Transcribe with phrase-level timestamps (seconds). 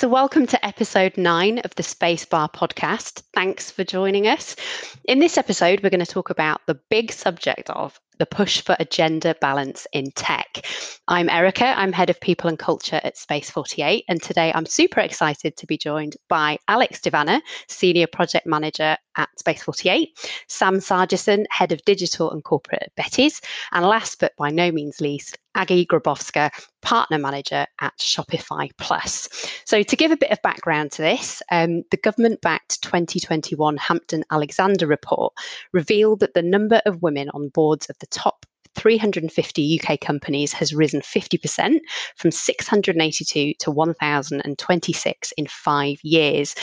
[0.00, 3.22] so welcome to episode nine of the Spacebar podcast.
[3.34, 4.56] Thanks for joining us.
[5.04, 8.76] In this episode, we're going to talk about the big subject of the push for
[8.78, 10.66] a gender balance in tech.
[11.08, 15.00] I'm Erica, I'm head of people and culture at Space 48, and today I'm super
[15.00, 20.10] excited to be joined by Alex Devanna, senior project manager at Space 48,
[20.48, 25.00] Sam Sargison, head of digital and corporate at Bettys, and last but by no means
[25.00, 29.28] least, Aggie Grabowska, partner manager at Shopify Plus.
[29.64, 34.24] So, to give a bit of background to this, um, the government backed 2021 Hampton
[34.30, 35.34] Alexander report
[35.72, 38.46] revealed that the number of women on boards of the top
[38.76, 41.80] 350 UK companies has risen 50%
[42.16, 46.54] from 682 to 1,026 in five years.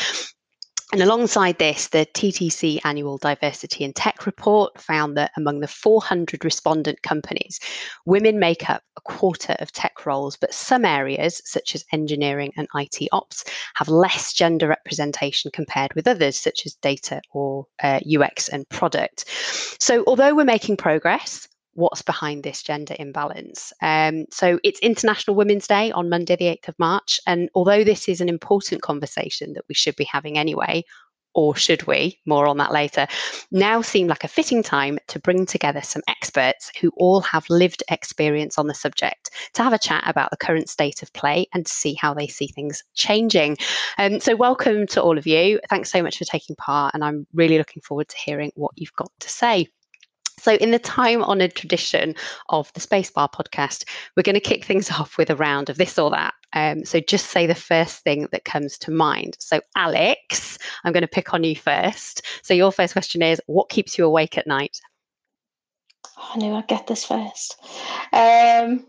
[0.94, 6.45] And alongside this, the TTC annual diversity in tech report found that among the 400
[6.45, 7.59] respondent companies,
[8.06, 12.70] women make up a quarter of tech roles, but some areas, such as engineering and
[12.73, 13.44] IT ops,
[13.76, 19.26] have less gender representation compared with others, such as data or uh, UX and product.
[19.81, 23.72] So, although we're making progress, what's behind this gender imbalance.
[23.83, 27.20] Um, so it's International Women's Day on Monday, the 8th of March.
[27.28, 30.83] And although this is an important conversation that we should be having anyway,
[31.36, 32.20] or should we?
[32.25, 33.05] More on that later.
[33.52, 37.83] Now seem like a fitting time to bring together some experts who all have lived
[37.92, 41.67] experience on the subject to have a chat about the current state of play and
[41.67, 43.55] to see how they see things changing.
[44.00, 45.59] Um, so, welcome to all of you.
[45.70, 48.94] Thanks so much for taking part, and I'm really looking forward to hearing what you've
[48.94, 49.67] got to say.
[50.39, 52.16] So, in the time honoured tradition
[52.49, 53.85] of the Spacebar podcast,
[54.16, 56.33] we're going to kick things off with a round of this or that.
[56.53, 59.38] Um, so, just say the first thing that comes to mind.
[59.39, 62.25] So, Alex, I'm going to pick on you first.
[62.43, 64.80] So, your first question is What keeps you awake at night?
[66.17, 67.58] I knew I'd get this first.
[68.14, 68.86] Um,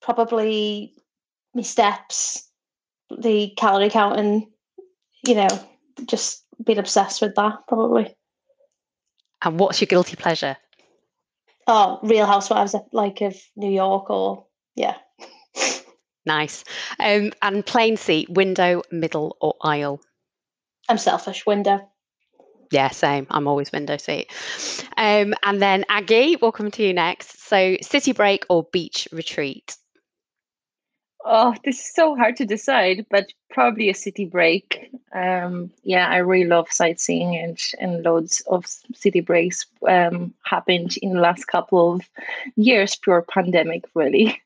[0.00, 0.94] probably
[1.54, 2.48] my steps,
[3.16, 4.50] the calorie counting,
[5.26, 5.48] you know,
[6.06, 8.14] just being obsessed with that, probably.
[9.44, 10.56] And what's your guilty pleasure?
[11.66, 14.96] Oh, Real Housewives, like of New York, or yeah.
[16.26, 16.64] nice.
[16.98, 20.00] Um, and plane seat, window, middle, or aisle?
[20.88, 21.46] I'm selfish.
[21.46, 21.88] Window.
[22.70, 23.26] Yeah, same.
[23.30, 24.30] I'm always window seat.
[24.96, 27.46] Um, and then Aggie, welcome to you next.
[27.46, 29.76] So, city break or beach retreat?
[31.26, 34.90] Oh, this is so hard to decide, but probably a city break.
[35.12, 41.14] Um, yeah, I really love sightseeing, and and loads of city breaks um, happened in
[41.14, 42.02] the last couple of
[42.56, 44.42] years, pure pandemic, really.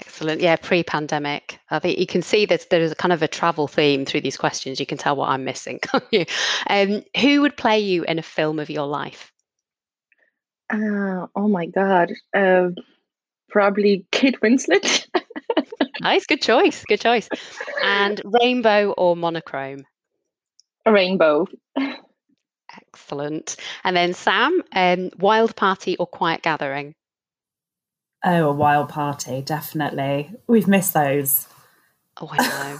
[0.00, 0.40] Excellent.
[0.40, 1.58] Yeah, pre-pandemic.
[1.70, 4.36] I think you can see that there's a kind of a travel theme through these
[4.36, 4.78] questions.
[4.78, 6.26] You can tell what I'm missing, can't you?
[6.68, 9.32] Um, who would play you in a film of your life?
[10.70, 12.12] Uh, oh my God.
[12.34, 12.70] Uh,
[13.48, 15.05] probably Kate Winslet.
[16.06, 17.28] nice, good choice, good choice.
[17.82, 19.84] And rainbow or monochrome?
[20.84, 21.46] A rainbow.
[22.76, 23.56] Excellent.
[23.82, 26.94] And then Sam, um, wild party or quiet gathering?
[28.24, 30.32] Oh, a wild party, definitely.
[30.46, 31.46] We've missed those.
[32.20, 32.78] Oh, I know.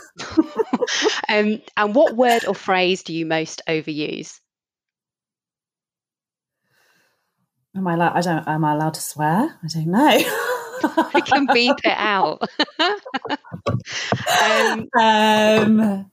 [1.29, 4.41] um, and what word or phrase do you most overuse?
[7.77, 8.17] Am I allowed?
[8.17, 8.49] I don't.
[8.49, 9.59] Am I allowed to swear?
[9.63, 10.43] I don't know.
[11.15, 12.43] I can beep it out.
[14.43, 16.11] um, um,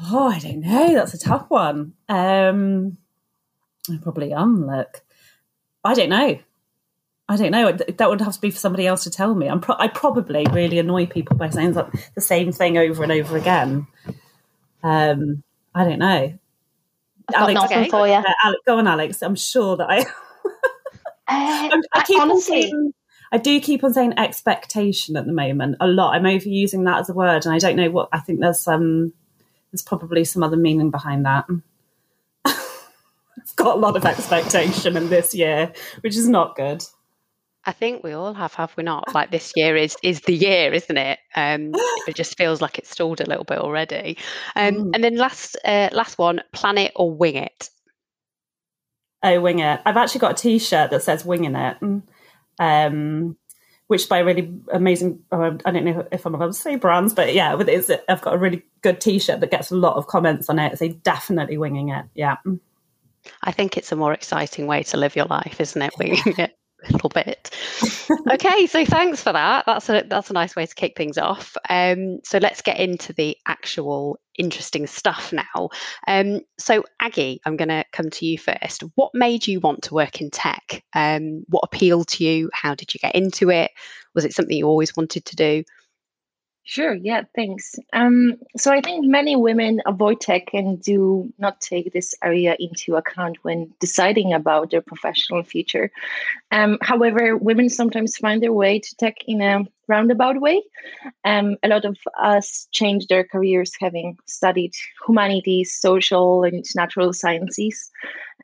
[0.00, 0.94] oh, I don't know.
[0.94, 1.94] That's a tough one.
[2.08, 2.98] Um,
[3.90, 4.66] I probably am.
[4.66, 5.02] Look,
[5.84, 6.38] I don't know.
[7.30, 7.72] I don't know.
[7.72, 9.48] That would have to be for somebody else to tell me.
[9.48, 13.36] I'm pro- I probably really annoy people by saying the same thing over and over
[13.36, 13.86] again.
[14.82, 15.42] Um,
[15.74, 16.38] I don't know.
[17.28, 17.88] I've Alex, okay.
[17.90, 18.14] for you.
[18.14, 19.22] Uh, Alex, go on, Alex.
[19.22, 19.98] I'm sure that I.
[21.28, 22.94] uh, I keep honestly, on saying
[23.30, 26.14] I do keep on saying expectation at the moment a lot.
[26.14, 28.08] I'm overusing that as a word, and I don't know what.
[28.12, 29.12] I think there's um
[29.70, 31.46] there's probably some other meaning behind that.
[32.44, 36.84] I've got a lot of expectation in this year, which is not good.
[37.64, 39.12] I think we all have, have we not?
[39.14, 41.18] Like this year is is the year, isn't it?
[41.34, 41.72] Um,
[42.08, 44.16] it just feels like it's stalled a little bit already.
[44.56, 44.90] Um, mm.
[44.94, 47.68] And then last uh, last one, plan it or wing it.
[49.22, 49.80] Oh, wing it!
[49.84, 51.76] I've actually got a T-shirt that says "winging it."
[52.58, 53.36] Um,
[53.88, 57.34] which by really amazing, oh, I don't know if I'm allowed to say brands, but
[57.34, 57.56] yeah,
[58.08, 60.78] I've got a really good T-shirt that gets a lot of comments on it.
[60.78, 62.04] So definitely winging it.
[62.14, 62.36] Yeah.
[63.42, 65.92] I think it's a more exciting way to live your life, isn't it?
[65.98, 66.56] Winging it
[66.92, 67.50] little bit.
[68.30, 69.66] okay, so thanks for that.
[69.66, 71.56] That's a that's a nice way to kick things off.
[71.68, 75.70] Um, so let's get into the actual interesting stuff now.
[76.06, 78.84] Um, so Aggie, I'm going to come to you first.
[78.94, 80.84] What made you want to work in tech?
[80.94, 82.50] Um, what appealed to you?
[82.52, 83.72] How did you get into it?
[84.14, 85.64] Was it something you always wanted to do?
[86.68, 87.76] Sure, yeah, thanks.
[87.94, 92.96] Um, so I think many women avoid tech and do not take this area into
[92.96, 95.90] account when deciding about their professional future.
[96.50, 100.62] Um, however, women sometimes find their way to tech in a roundabout way.
[101.24, 104.72] Um, a lot of us change their careers having studied
[105.06, 107.90] humanities, social, and natural sciences.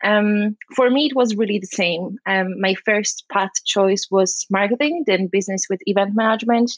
[0.03, 2.19] Um, for me, it was really the same.
[2.27, 6.73] Um, my first path choice was marketing, then business with event management.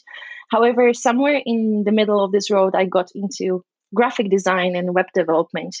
[0.49, 3.63] However, somewhere in the middle of this road, I got into
[3.93, 5.75] graphic design and web development.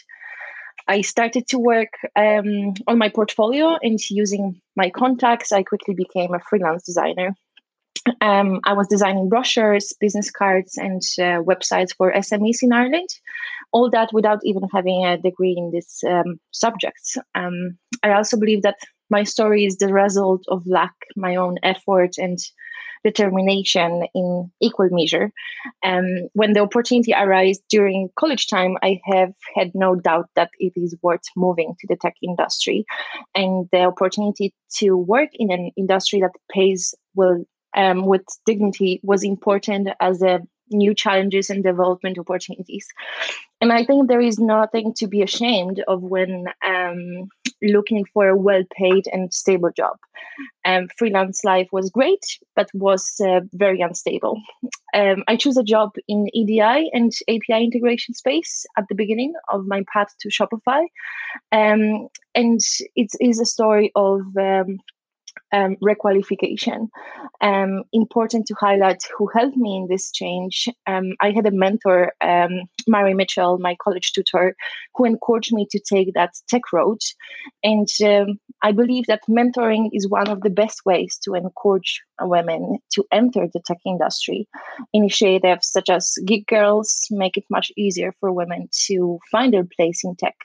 [0.87, 6.33] I started to work um, on my portfolio and using my contacts, I quickly became
[6.33, 7.35] a freelance designer.
[8.21, 13.09] Um, I was designing brochures, business cards, and uh, websites for SMEs in Ireland.
[13.71, 17.17] All that without even having a degree in these um, subjects.
[17.35, 18.77] Um, I also believe that
[19.09, 22.37] my story is the result of lack my own effort and
[23.03, 25.31] determination in equal measure.
[25.83, 30.73] Um, when the opportunity arises during college time, I have had no doubt that it
[30.75, 32.85] is worth moving to the tech industry,
[33.35, 37.43] and the opportunity to work in an industry that pays well
[37.77, 42.85] um, with dignity was important as a new challenges and development opportunities.
[43.61, 47.29] And I think there is nothing to be ashamed of when um,
[47.61, 49.97] looking for a well paid and stable job.
[50.65, 52.23] Um, freelance life was great,
[52.55, 54.39] but was uh, very unstable.
[54.93, 59.65] Um, I chose a job in EDI and API integration space at the beginning of
[59.65, 60.85] my path to Shopify.
[61.51, 62.59] Um, and
[62.95, 64.21] it is a story of
[65.51, 66.87] um, requalification.
[67.41, 70.67] Um, important to highlight who helped me in this change.
[70.87, 74.55] Um, I had a mentor, um, Mary Mitchell, my college tutor,
[74.95, 76.99] who encouraged me to take that tech road.
[77.63, 82.79] And um, I believe that mentoring is one of the best ways to encourage women
[82.93, 84.47] to enter the tech industry.
[84.93, 90.03] Initiatives such as Geek Girls make it much easier for women to find their place
[90.03, 90.35] in tech.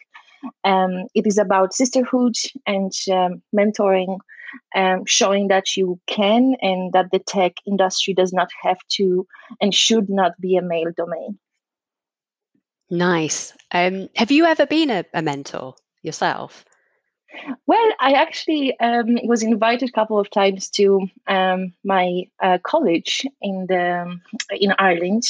[0.64, 2.34] Um, it is about sisterhood
[2.66, 4.18] and um, mentoring
[4.74, 9.26] um, showing that you can and that the tech industry does not have to
[9.60, 11.38] and should not be a male domain.
[12.90, 13.54] Nice.
[13.70, 16.64] Um, have you ever been a, a mentor yourself?
[17.66, 23.26] Well, I actually um, was invited a couple of times to um, my uh, college
[23.40, 24.18] in the
[24.50, 25.22] in Ireland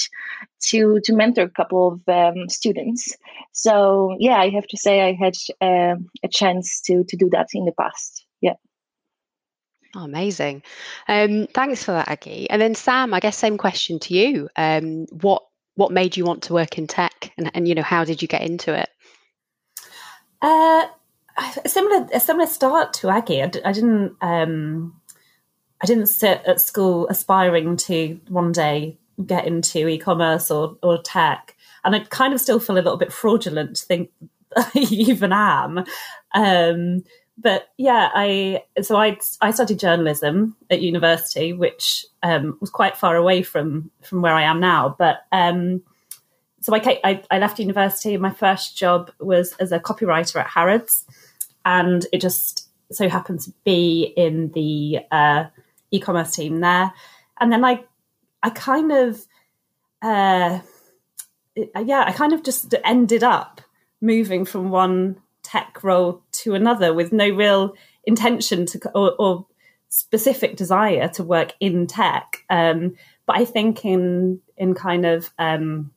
[0.68, 3.16] to to mentor a couple of um, students.
[3.52, 7.48] So yeah, I have to say I had uh, a chance to to do that
[7.54, 8.24] in the past.
[8.40, 8.54] Yeah.
[9.94, 10.62] Oh, amazing.
[11.08, 12.48] Um, thanks for that, Aggie.
[12.50, 14.48] And then Sam, I guess same question to you.
[14.56, 15.42] Um, what
[15.74, 18.28] what made you want to work in tech, and, and you know how did you
[18.28, 18.88] get into it?
[20.40, 20.86] Uh,
[21.64, 23.42] a similar a similar start to Aggie.
[23.42, 25.00] I didn't um,
[25.82, 31.56] I didn't sit at school aspiring to one day get into e-commerce or or tech,
[31.84, 34.10] and I kind of still feel a little bit fraudulent to think
[34.56, 35.84] I even am.
[36.34, 37.04] Um,
[37.38, 43.16] but yeah, I so I I studied journalism at university, which um, was quite far
[43.16, 44.94] away from from where I am now.
[44.98, 45.82] But um,
[46.62, 48.16] so I, came, I, I left university.
[48.16, 51.04] My first job was as a copywriter at Harrods,
[51.64, 55.44] and it just so happened to be in the uh,
[55.90, 56.92] e-commerce team there.
[57.40, 57.84] And then I
[58.42, 59.26] I kind of
[60.02, 60.60] uh,
[61.56, 63.60] yeah I kind of just ended up
[64.00, 69.46] moving from one tech role to another with no real intention to or, or
[69.88, 72.44] specific desire to work in tech.
[72.48, 75.92] Um, but I think in in kind of um,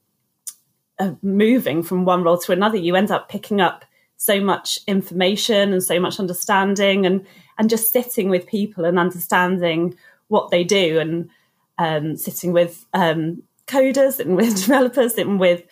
[1.00, 3.85] uh, moving from one role to another, you end up picking up
[4.26, 7.26] so much information and so much understanding, and
[7.58, 9.96] and just sitting with people and understanding
[10.28, 11.30] what they do, and
[11.78, 15.64] um, sitting with um, coders and with developers and with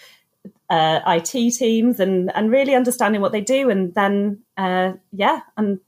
[0.70, 3.70] uh, IT teams and and really understanding what they do.
[3.70, 5.80] And then uh, yeah, and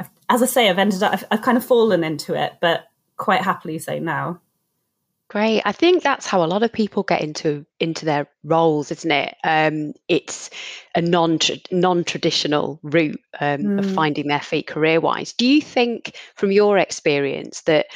[0.00, 2.86] I've, as I say, I've ended up I've, I've kind of fallen into it, but
[3.16, 4.40] quite happily so now.
[5.32, 5.62] Great.
[5.64, 9.34] I think that's how a lot of people get into into their roles, isn't it?
[9.44, 10.50] Um, it's
[10.94, 11.38] a non
[11.70, 13.78] non traditional route um, mm.
[13.78, 13.94] of hmm.
[13.94, 15.32] finding their feet career wise.
[15.32, 17.86] Do you think, from your experience, that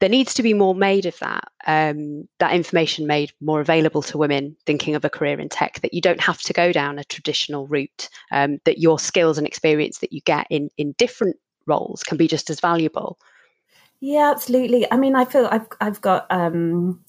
[0.00, 4.18] there needs to be more made of that um, that information made more available to
[4.18, 7.04] women thinking of a career in tech that you don't have to go down a
[7.04, 12.02] traditional route um, that your skills and experience that you get in in different roles
[12.02, 13.20] can be just as valuable
[14.02, 17.02] yeah absolutely i mean i feel i've i've got um,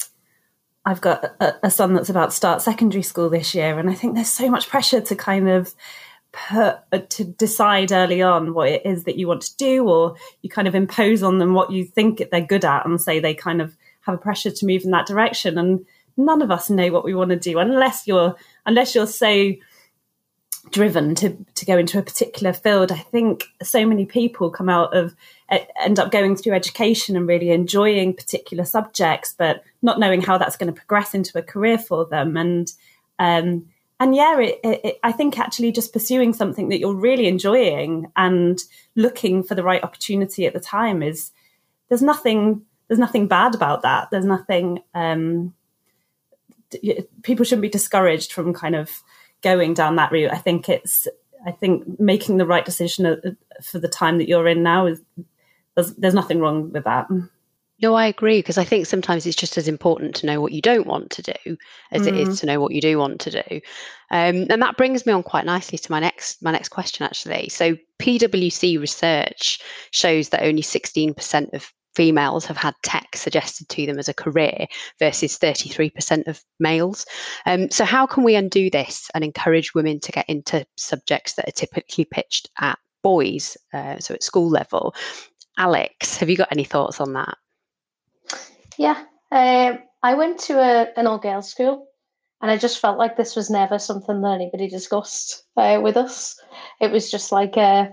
[0.86, 3.94] I've got a, a son that's about to start secondary school this year, and I
[3.94, 5.74] think there's so much pressure to kind of
[6.34, 10.16] put uh, to decide early on what it is that you want to do or
[10.42, 13.36] you kind of impose on them what you think they're good at and say they
[13.36, 15.58] kind of have a pressure to move in that direction.
[15.58, 15.86] And
[16.18, 18.36] none of us know what we want to do unless you're
[18.66, 19.54] unless you're so
[20.72, 22.92] driven to to go into a particular field.
[22.92, 25.16] I think so many people come out of
[25.80, 30.58] end up going through education and really enjoying particular subjects, but not knowing how that's
[30.58, 32.38] going to progress into a career for them.
[32.38, 32.72] And
[33.20, 33.68] um,
[34.00, 38.62] and yeah, it, it, I think actually just pursuing something that you're really enjoying and
[38.96, 41.32] looking for the right opportunity at the time is
[41.90, 44.10] there's nothing there's nothing bad about that.
[44.12, 45.54] There's nothing um,
[47.22, 49.04] people shouldn't be discouraged from kind of
[49.44, 50.32] going down that route.
[50.32, 51.08] I think it's
[51.46, 55.02] I think making the right decision for the time that you're in now is
[55.76, 57.08] there's there's nothing wrong with that.
[57.82, 60.62] No, I agree because I think sometimes it's just as important to know what you
[60.62, 61.58] don't want to do
[61.92, 62.08] as mm.
[62.08, 62.40] it is mm.
[62.40, 63.62] to know what you do want to do,
[64.10, 67.50] um, and that brings me on quite nicely to my next my next question actually.
[67.50, 69.60] So PwC research
[69.92, 74.68] shows that only 16% of females have had tech suggested to them as a career
[75.00, 77.06] versus 33% of males.
[77.46, 81.48] Um, so, how can we undo this and encourage women to get into subjects that
[81.48, 84.96] are typically pitched at boys, uh, so at school level?
[85.58, 87.38] Alex, have you got any thoughts on that?
[88.78, 91.88] Yeah, uh, I went to a, an all girls school
[92.42, 96.36] and I just felt like this was never something that anybody discussed uh, with us.
[96.82, 97.92] It was just like a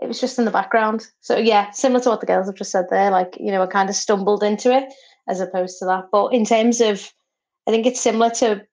[0.00, 1.06] it was just in the background.
[1.20, 3.66] So yeah, similar to what the girls have just said there, like, you know, I
[3.66, 4.92] kind of stumbled into it
[5.28, 6.04] as opposed to that.
[6.12, 7.12] But in terms of,
[7.66, 8.64] I think it's similar to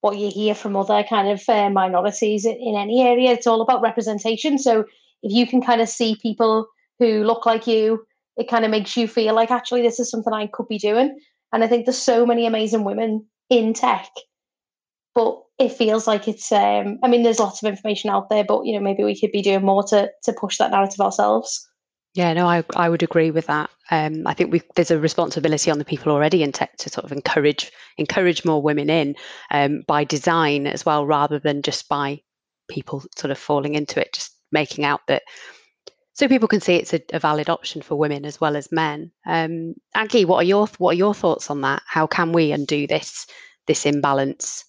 [0.00, 3.32] what you hear from other kind of uh, minorities in any area.
[3.32, 4.58] It's all about representation.
[4.58, 4.84] So
[5.22, 6.66] if you can kind of see people
[6.98, 10.32] who look like you, it kind of makes you feel like actually this is something
[10.32, 11.18] I could be doing.
[11.52, 14.08] And I think there's so many amazing women in tech,
[15.14, 18.64] but it feels like it's um i mean there's lots of information out there but
[18.64, 21.66] you know maybe we could be doing more to to push that narrative ourselves.
[22.14, 23.70] Yeah no i i would agree with that.
[23.90, 27.04] Um i think we there's a responsibility on the people already in tech to sort
[27.04, 29.14] of encourage encourage more women in
[29.50, 32.20] um by design as well rather than just by
[32.68, 35.22] people sort of falling into it just making out that
[36.14, 39.12] so people can see it's a, a valid option for women as well as men.
[39.26, 41.82] Um aggie what are your what are your thoughts on that?
[41.86, 43.26] How can we undo this
[43.66, 44.64] this imbalance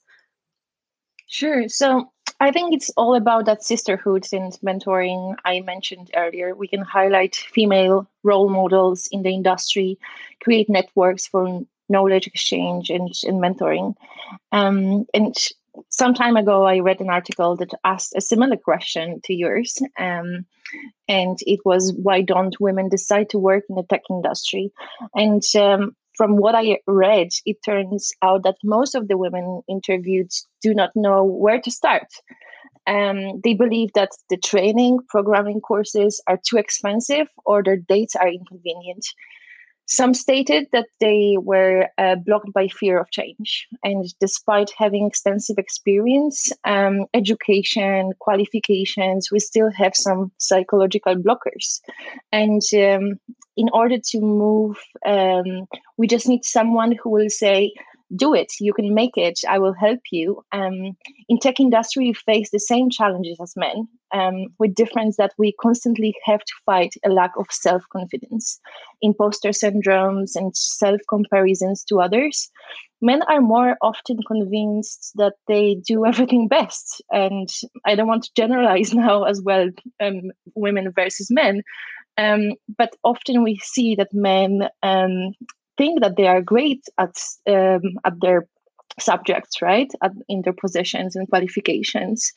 [1.31, 1.69] Sure.
[1.69, 2.11] So
[2.41, 6.53] I think it's all about that sisterhood and mentoring I mentioned earlier.
[6.53, 9.97] We can highlight female role models in the industry,
[10.43, 13.95] create networks for knowledge exchange and, and mentoring.
[14.51, 15.33] Um, and
[15.88, 19.77] some time ago, I read an article that asked a similar question to yours.
[19.97, 20.45] Um,
[21.07, 24.73] and it was, why don't women decide to work in the tech industry?
[25.15, 30.32] And um, from what I read, it turns out that most of the women interviewed
[30.62, 32.08] do not know where to start.
[32.88, 38.27] Um, they believe that the training, programming courses are too expensive or their dates are
[38.27, 39.06] inconvenient.
[39.93, 43.67] Some stated that they were uh, blocked by fear of change.
[43.83, 51.81] And despite having extensive experience, um, education, qualifications, we still have some psychological blockers.
[52.31, 53.19] And um,
[53.57, 55.67] in order to move, um,
[55.98, 57.74] we just need someone who will say,
[58.15, 58.53] do it.
[58.60, 59.39] You can make it.
[59.48, 60.44] I will help you.
[60.51, 60.96] Um,
[61.30, 65.53] in tech industry we face the same challenges as men um, with difference that we
[65.62, 68.60] constantly have to fight a lack of self-confidence.
[69.01, 72.50] Imposter syndromes and self-comparisons to others.
[73.01, 77.01] Men are more often convinced that they do everything best.
[77.12, 77.50] And
[77.86, 79.70] i don't want to generalize now as well
[80.01, 81.63] um, women versus men.
[82.18, 85.34] Um, but often we see that men um,
[85.81, 87.15] think that they are great at
[87.47, 88.47] um, at their
[89.00, 92.31] subjects, right, at, in their positions and qualifications.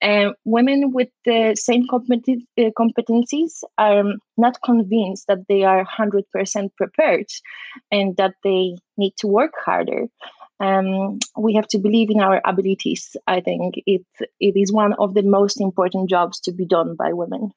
[0.00, 4.04] And women with the same competen- uh, competencies are
[4.36, 7.26] not convinced that they are 100% prepared
[7.90, 10.02] and that they need to work harder.
[10.60, 13.16] Um, we have to believe in our abilities.
[13.26, 14.06] I think it
[14.38, 17.50] it is one of the most important jobs to be done by women.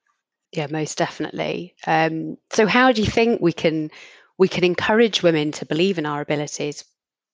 [0.51, 1.75] Yeah, most definitely.
[1.85, 3.91] Um, so, how do you think we can
[4.37, 6.83] we can encourage women to believe in our abilities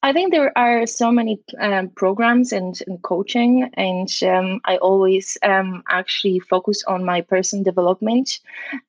[0.03, 5.37] I think there are so many um, programs and, and, coaching, and um, I always
[5.43, 8.41] um, actually focus on my personal development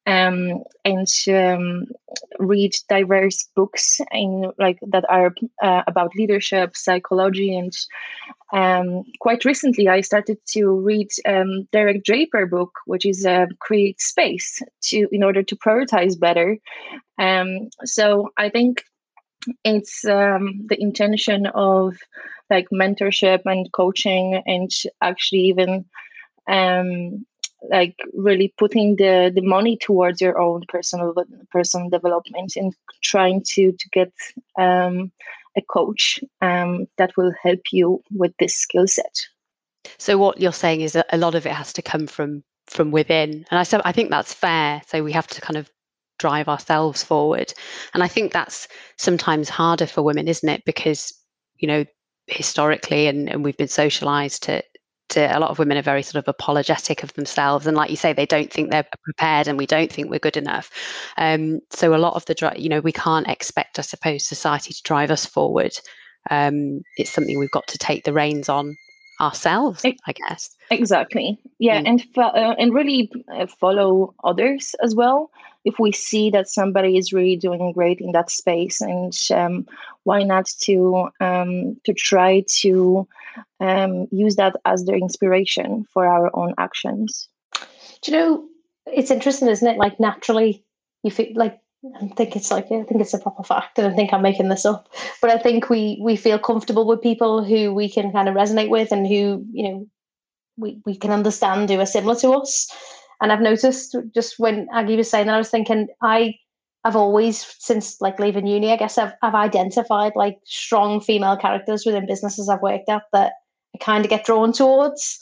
[0.08, 1.86] um, and um,
[2.40, 7.72] read diverse books in like that are uh, about leadership, psychology, and
[8.52, 11.10] um, quite recently I started to read
[11.70, 16.58] Derek Draper book, which is uh, create space to in order to prioritize better.
[17.84, 18.82] so I think
[19.64, 21.96] it's um, the intention of
[22.50, 24.70] like mentorship and coaching and
[25.02, 25.84] actually even
[26.48, 27.24] um,
[27.70, 31.14] like really putting the the money towards your own personal
[31.50, 34.12] personal development and trying to to get
[34.58, 35.10] um,
[35.56, 39.14] a coach um, that will help you with this skill set.
[39.98, 42.90] So what you're saying is that a lot of it has to come from from
[42.90, 44.82] within, and I I think that's fair.
[44.86, 45.70] So we have to kind of
[46.18, 47.52] drive ourselves forward,
[47.92, 50.62] and I think that's sometimes harder for women, isn't it?
[50.64, 51.12] Because
[51.56, 51.84] you know
[52.26, 54.62] historically and, and we've been socialized to
[55.10, 57.66] to a lot of women are very sort of apologetic of themselves.
[57.66, 60.36] And like you say they don't think they're prepared and we don't think we're good
[60.36, 60.70] enough.
[61.18, 64.82] Um, so a lot of the you know we can't expect i suppose society to
[64.82, 65.78] drive us forward.
[66.30, 68.76] Um, it's something we've got to take the reins on
[69.20, 70.54] ourselves i guess.
[70.70, 71.38] exactly.
[71.58, 71.88] Yeah mm.
[71.88, 75.30] and uh, and really uh, follow others as well.
[75.64, 79.66] If we see that somebody is really doing great in that space and um,
[80.02, 83.08] why not to um, to try to
[83.60, 87.28] um, use that as their inspiration for our own actions?
[88.02, 88.44] Do you know
[88.86, 89.78] it's interesting isn't it?
[89.78, 90.64] Like naturally
[91.02, 91.58] you feel like
[92.00, 94.48] I think it's like I think it's a proper fact, and I think I'm making
[94.48, 94.88] this up.
[95.20, 98.70] But I think we we feel comfortable with people who we can kind of resonate
[98.70, 99.86] with, and who you know
[100.56, 102.68] we we can understand who are similar to us.
[103.20, 106.34] And I've noticed just when Aggie was saying that, I was thinking I
[106.84, 111.84] I've always since like leaving uni, I guess I've I've identified like strong female characters
[111.84, 113.32] within businesses I've worked at that
[113.74, 115.18] I kind of get drawn towards.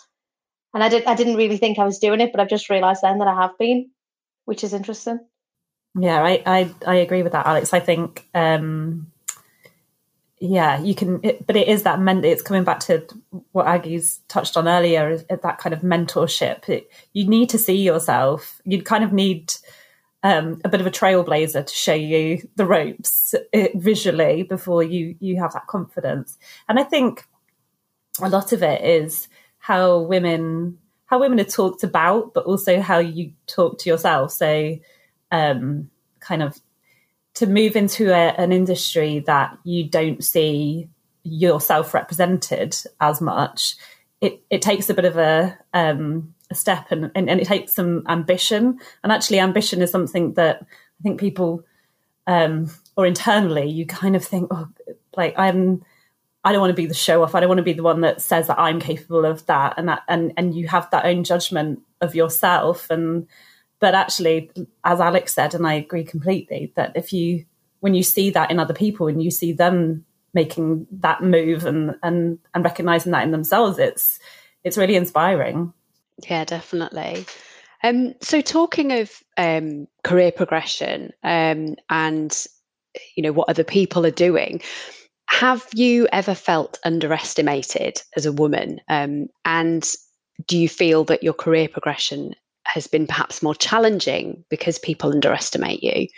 [0.75, 3.02] And I did I didn't really think I was doing it, but I've just realised
[3.02, 3.90] then that I have been,
[4.45, 5.19] which is interesting.
[5.99, 7.72] Yeah, I I, I agree with that, Alex.
[7.72, 9.12] I think um
[10.44, 13.06] yeah, you can, it, but it is that it's coming back to
[13.52, 16.68] what Aggie's touched on earlier, is that kind of mentorship.
[16.68, 18.61] It, you need to see yourself.
[18.64, 19.54] You kind of need
[20.25, 24.82] um, a bit of a trailblazer to show you the ropes it, uh, visually before
[24.82, 26.37] you you have that confidence.
[26.68, 27.25] And I think
[28.20, 32.99] a lot of it is how women how women are talked about, but also how
[32.99, 34.32] you talk to yourself.
[34.32, 34.76] So,
[35.32, 35.90] um,
[36.21, 36.60] kind of
[37.34, 40.88] to move into a, an industry that you don't see
[41.25, 43.76] yourself represented as much,
[44.21, 47.75] it, it takes a bit of a, um, a step and, and, and, it takes
[47.75, 48.78] some ambition.
[49.02, 51.64] And actually, ambition is something that I think people,
[52.26, 54.68] um, or internally, you kind of think, oh,
[55.16, 55.82] like I'm,
[56.45, 57.34] I don't want to be the show off.
[57.34, 59.88] I don't want to be the one that says that I'm capable of that, and
[59.88, 63.28] that, and and you have that own judgment of yourself, and
[63.82, 64.49] but actually,
[64.84, 67.45] as Alex said, and I agree completely, that if you,
[67.80, 71.97] when you see that in other people and you see them making that move and
[72.02, 74.21] and and recognizing that in themselves, it's
[74.62, 75.73] it's really inspiring.
[76.30, 77.26] Yeah, definitely.
[77.82, 82.47] Um, so talking of um, career progression um, and
[83.16, 84.62] you know what other people are doing,
[85.26, 88.80] have you ever felt underestimated as a woman?
[88.88, 89.84] Um, and
[90.47, 95.82] do you feel that your career progression has been perhaps more challenging because people underestimate
[95.82, 96.08] you.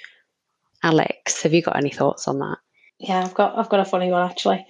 [0.83, 2.59] Alex, have you got any thoughts on that?
[2.99, 4.67] Yeah, I've got I've got a funny one actually.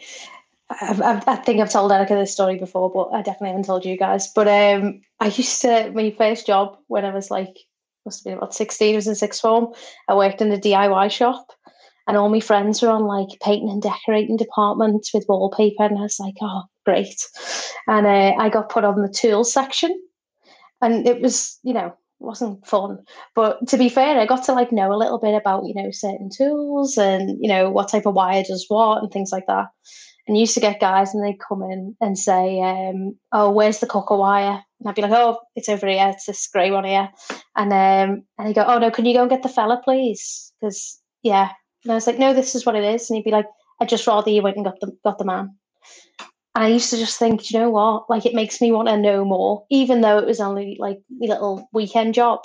[0.71, 3.85] I've, I've, i think I've told Erica this story before, but I definitely haven't told
[3.85, 4.29] you guys.
[4.29, 7.57] But um, I used to my first job when I was like
[8.05, 8.95] must have been about sixteen.
[8.95, 9.73] I was in sixth form.
[10.09, 11.53] I worked in a DIY shop,
[12.07, 16.03] and all my friends were on like painting and decorating departments with wallpaper, and I
[16.03, 17.27] was like, oh, great.
[17.87, 19.99] And uh, I got put on the tools section,
[20.85, 22.99] and it was you know wasn't fun.
[23.35, 25.91] But to be fair i got to like know a little bit about you know
[25.91, 29.67] certain tools and you know what type of wire does what and things like that.
[30.27, 33.87] And used to get guys and they'd come in and say um, oh where's the
[33.87, 34.63] copper wire?
[34.81, 36.11] And i'd be like oh it's over here.
[36.15, 37.09] It's this grey one here.
[37.57, 40.53] And um and he'd go oh no can you go and get the fella please?
[40.61, 41.51] Because yeah.
[41.85, 43.11] And i was like no this is what it is.
[43.11, 43.47] And he'd be like
[43.81, 45.57] i'd just rather you went and got the got the man
[46.55, 48.09] I used to just think, you know what?
[48.09, 51.27] Like it makes me want to know more, even though it was only like a
[51.27, 52.41] little weekend job.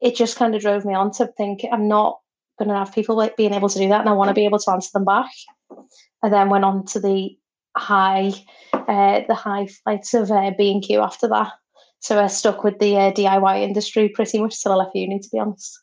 [0.00, 2.20] It just kind of drove me on to think I'm not
[2.58, 4.44] going to have people like being able to do that, and I want to be
[4.44, 5.30] able to answer them back.
[6.22, 7.36] I then went on to the
[7.76, 8.32] high,
[8.72, 11.52] uh, the high flights of uh, B and Q after that.
[12.00, 15.28] So I stuck with the uh, DIY industry pretty much till I left uni, to
[15.32, 15.80] be honest.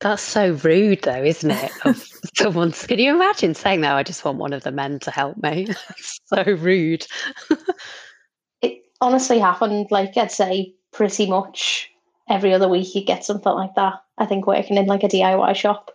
[0.00, 1.72] That's so rude, though, isn't it?
[1.84, 2.02] Of
[2.34, 2.86] someone's.
[2.86, 3.94] Can you imagine saying that?
[3.94, 5.68] I just want one of the men to help me.
[6.24, 7.06] so rude.
[8.62, 9.88] it honestly happened.
[9.90, 11.90] Like I'd say, pretty much
[12.28, 14.02] every other week you get something like that.
[14.16, 15.90] I think working in like a DIY shop,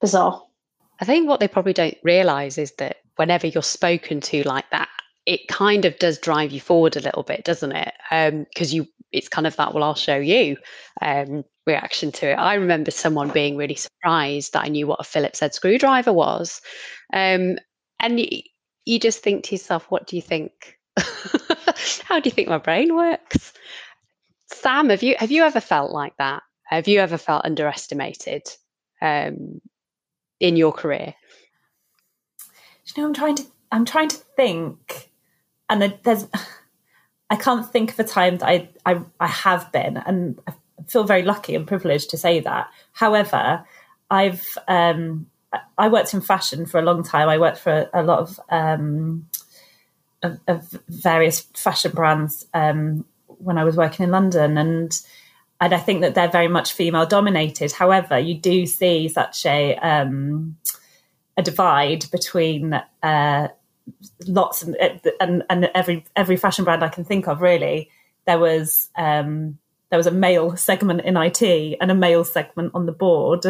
[0.00, 0.42] bizarre.
[1.00, 4.88] I think what they probably don't realise is that whenever you're spoken to like that,
[5.24, 7.94] it kind of does drive you forward a little bit, doesn't it?
[8.10, 9.72] Because um, you, it's kind of that.
[9.72, 10.56] Well, I'll show you.
[11.00, 12.34] Um, reaction to it.
[12.34, 16.60] I remember someone being really surprised that I knew what a Phillips head screwdriver was.
[17.12, 17.58] Um,
[18.00, 18.42] and you,
[18.84, 20.78] you just think to yourself, what do you think?
[22.04, 23.52] How do you think my brain works?
[24.46, 26.42] Sam, have you have you ever felt like that?
[26.64, 28.42] Have you ever felt underestimated
[29.00, 29.60] um,
[30.40, 31.14] in your career?
[32.86, 35.10] You know, I'm trying to I'm trying to think,
[35.70, 36.26] and there's
[37.30, 40.52] I can't think of a time that I I, I have been, and I
[40.88, 42.68] feel very lucky and privileged to say that.
[42.92, 43.64] However,
[44.10, 45.26] I've um,
[45.78, 47.28] I worked in fashion for a long time.
[47.28, 49.26] I worked for a, a lot of, um,
[50.22, 54.92] of, of various fashion brands um, when I was working in London, and
[55.60, 57.72] and I think that they're very much female dominated.
[57.72, 60.56] However, you do see such a um,
[61.36, 63.48] a divide between uh,
[64.26, 64.76] lots and,
[65.20, 67.42] and and every every fashion brand I can think of.
[67.42, 67.90] Really,
[68.26, 69.58] there was um,
[69.92, 71.42] there was a male segment in IT
[71.78, 73.44] and a male segment on the board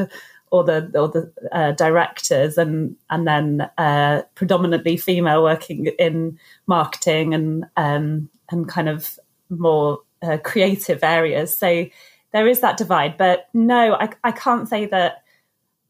[0.51, 7.33] or the or the uh, directors and and then uh, predominantly female working in marketing
[7.33, 11.57] and um, and kind of more uh, creative areas.
[11.57, 11.87] So
[12.33, 13.17] there is that divide.
[13.17, 15.23] But no, I, I can't say that.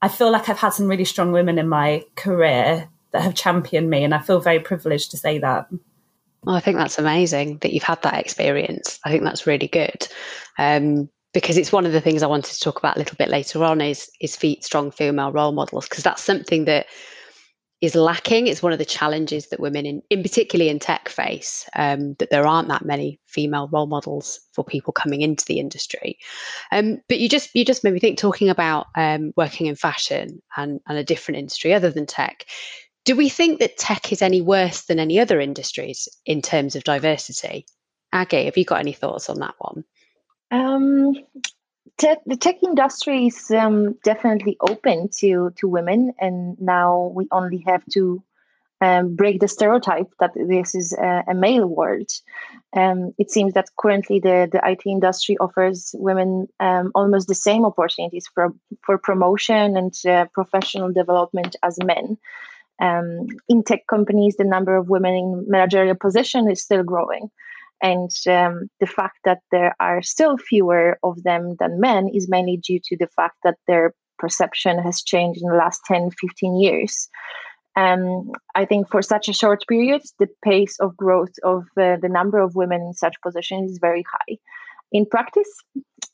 [0.03, 3.88] I feel like I've had some really strong women in my career that have championed
[3.88, 5.69] me, and I feel very privileged to say that.
[6.44, 8.98] Well, I think that's amazing that you've had that experience.
[9.05, 10.09] I think that's really good.
[10.59, 13.31] Um, because it's one of the things I wanted to talk about a little bit
[13.31, 16.87] later on is is feet strong female role models because that's something that
[17.81, 18.46] is lacking.
[18.46, 22.31] It's one of the challenges that women in, in particularly in tech face um, that
[22.31, 26.18] there aren't that many female role models for people coming into the industry.
[26.70, 30.42] Um, but you just you just made me think talking about um, working in fashion
[30.57, 32.44] and, and a different industry other than tech.
[33.05, 36.85] Do we think that tech is any worse than any other industries in terms of
[36.85, 37.67] diversity?
[38.12, 39.85] Aggie, have you got any thoughts on that one?
[40.51, 41.15] Um,
[41.99, 47.65] te- the tech industry is um, definitely open to to women, and now we only
[47.67, 48.23] have to
[48.83, 52.11] um, break the stereotype that this is a, a male world.
[52.77, 57.65] Um, it seems that currently the, the IT industry offers women um, almost the same
[57.65, 58.53] opportunities for
[58.85, 62.19] for promotion and uh, professional development as men.
[62.81, 67.31] Um, in tech companies, the number of women in managerial position is still growing.
[67.83, 72.57] And um, the fact that there are still fewer of them than men is mainly
[72.57, 77.09] due to the fact that their perception has changed in the last 10, 15 years.
[77.75, 82.09] Um, I think for such a short period, the pace of growth of uh, the
[82.09, 84.37] number of women in such positions is very high.
[84.92, 85.48] In practice,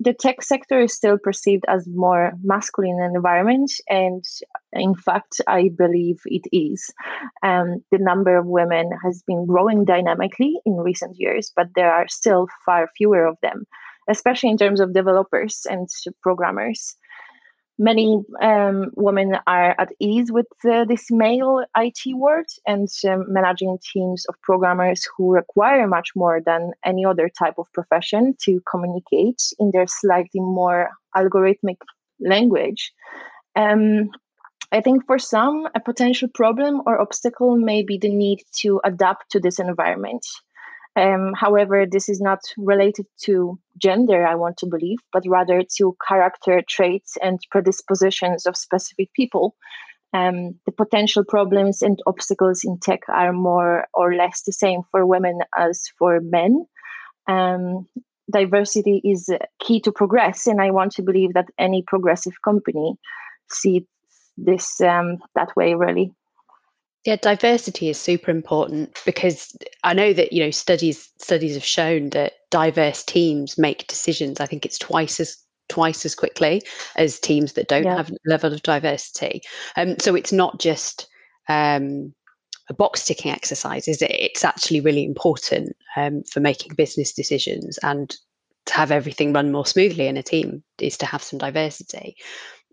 [0.00, 4.24] the tech sector is still perceived as more masculine environment, and
[4.72, 6.88] in fact, I believe it is.
[7.42, 12.06] Um, the number of women has been growing dynamically in recent years, but there are
[12.06, 13.64] still far fewer of them,
[14.08, 15.88] especially in terms of developers and
[16.22, 16.94] programmers
[17.78, 23.78] many um, women are at ease with uh, this male IT world and um, managing
[23.92, 29.42] teams of programmers who require much more than any other type of profession to communicate
[29.58, 31.76] in their slightly more algorithmic
[32.20, 32.92] language.
[33.54, 34.10] Um,
[34.70, 39.30] I think for some, a potential problem or obstacle may be the need to adapt
[39.30, 40.26] to this environment.
[40.98, 45.96] Um, however, this is not related to gender, I want to believe, but rather to
[46.06, 49.54] character traits and predispositions of specific people.
[50.12, 55.06] Um, the potential problems and obstacles in tech are more or less the same for
[55.06, 56.66] women as for men.
[57.28, 57.86] Um,
[58.32, 59.28] diversity is
[59.60, 62.96] key to progress, and I want to believe that any progressive company
[63.50, 63.82] sees
[64.36, 66.12] this um, that way, really.
[67.04, 72.10] Yeah, diversity is super important because I know that you know studies studies have shown
[72.10, 74.40] that diverse teams make decisions.
[74.40, 75.36] I think it's twice as
[75.68, 76.62] twice as quickly
[76.96, 77.96] as teams that don't yeah.
[77.96, 79.42] have level of diversity.
[79.76, 81.08] Um, so it's not just
[81.48, 82.14] um,
[82.68, 84.10] a box ticking exercise, is it?
[84.10, 88.14] It's actually really important um, for making business decisions and
[88.66, 92.16] to have everything run more smoothly in a team is to have some diversity.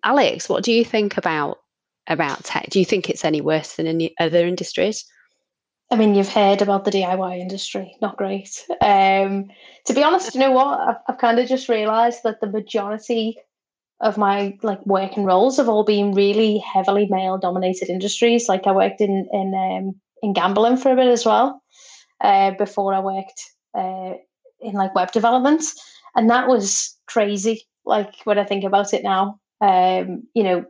[0.03, 1.59] Alex, what do you think about
[2.07, 2.69] about tech?
[2.69, 5.05] Do you think it's any worse than any other industries?
[5.91, 8.65] I mean, you've heard about the DIY industry, not great.
[8.81, 9.51] Um,
[9.85, 10.79] to be honest, you know what?
[10.79, 13.37] I've, I've kind of just realised that the majority
[14.01, 18.49] of my like working roles have all been really heavily male dominated industries.
[18.49, 21.61] Like I worked in in um, in gambling for a bit as well
[22.21, 23.41] uh, before I worked
[23.77, 24.13] uh,
[24.59, 25.63] in like web development,
[26.15, 27.67] and that was crazy.
[27.85, 30.65] Like when I think about it now, um, you know,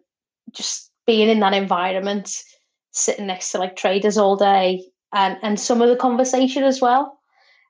[0.51, 2.43] just being in that environment,
[2.91, 7.19] sitting next to like traders all day, and and some of the conversation as well.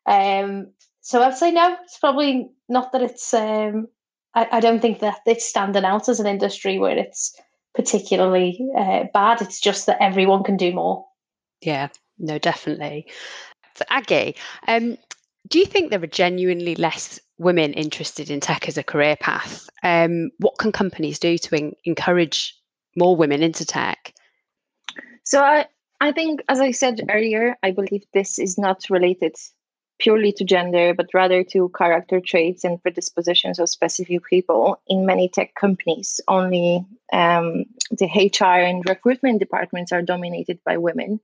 [0.06, 1.78] Um, so I'd say no.
[1.84, 3.34] It's probably not that it's.
[3.34, 3.88] Um,
[4.34, 7.36] I, I don't think that it's standing out as an industry where it's
[7.74, 9.42] particularly uh, bad.
[9.42, 11.06] It's just that everyone can do more.
[11.62, 13.08] Yeah, no, definitely.
[13.76, 14.36] So Aggie,
[14.68, 14.98] um,
[15.48, 19.70] Do you think there are genuinely less women interested in tech as a career path?
[19.84, 22.56] Um, what can companies do to en- encourage
[22.96, 24.14] more women into tech?
[25.24, 25.66] So I,
[26.00, 29.36] I think, as I said earlier, I believe this is not related
[30.00, 34.80] purely to gender, but rather to character traits and predispositions of specific people.
[34.88, 41.20] In many tech companies, only um, the HR and recruitment departments are dominated by women.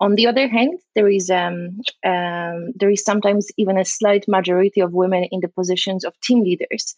[0.00, 4.80] On the other hand, there is um, um, there is sometimes even a slight majority
[4.80, 6.94] of women in the positions of team leaders.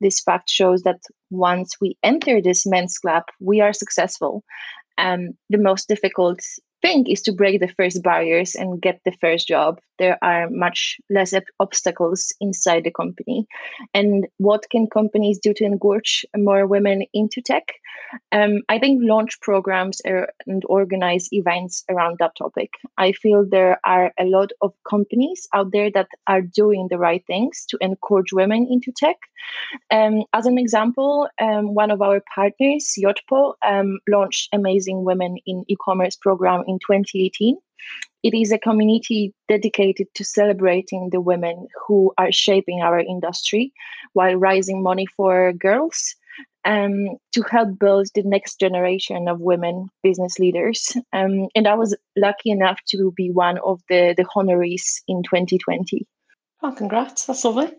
[0.00, 4.44] This fact shows that once we enter this men's club, we are successful.
[4.98, 6.40] Um, the most difficult
[6.82, 9.80] thing is to break the first barriers and get the first job.
[9.98, 13.46] There are much less obstacles inside the company.
[13.94, 17.72] And what can companies do to encourage more women into tech?
[18.32, 22.70] Um, I think launch programs are, and organize events around that topic.
[22.98, 27.24] I feel there are a lot of companies out there that are doing the right
[27.26, 29.16] things to encourage women into tech.
[29.90, 35.64] Um, as an example, um, one of our partners, Yotpo, um, launched Amazing Women in
[35.68, 37.56] E-commerce program in 2018.
[38.22, 43.72] It is a community dedicated to celebrating the women who are shaping our industry
[44.12, 46.14] while raising money for girls
[46.64, 50.96] um, to help build the next generation of women business leaders.
[51.12, 56.06] Um, and I was lucky enough to be one of the, the honorees in 2020.
[56.62, 57.26] Oh, congrats.
[57.26, 57.72] That's lovely.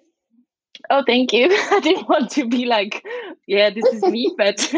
[0.90, 1.48] Oh, thank you.
[1.72, 3.06] I didn't want to be like,
[3.48, 4.58] yeah, this is me, but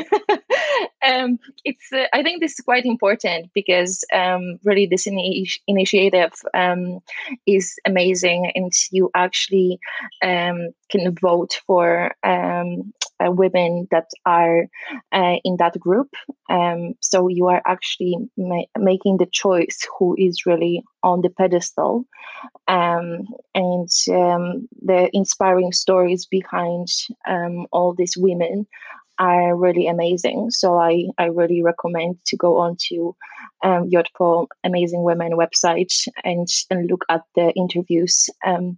[1.06, 1.92] um, it's.
[1.92, 7.00] Uh, I think this is quite important because um, really this initi- initiative um,
[7.46, 9.80] is amazing, and you actually
[10.24, 14.68] um, can vote for um, uh, women that are
[15.12, 16.14] uh, in that group.
[16.50, 22.06] Um, so you are actually ma- making the choice who is really on the pedestal,
[22.68, 26.88] and the inspiring stories behind
[27.72, 28.66] all these women
[29.20, 30.52] are really amazing.
[30.52, 33.16] So I, I really recommend to go on to
[33.64, 38.78] um, Yotpo Amazing Women website and and look at the interviews um,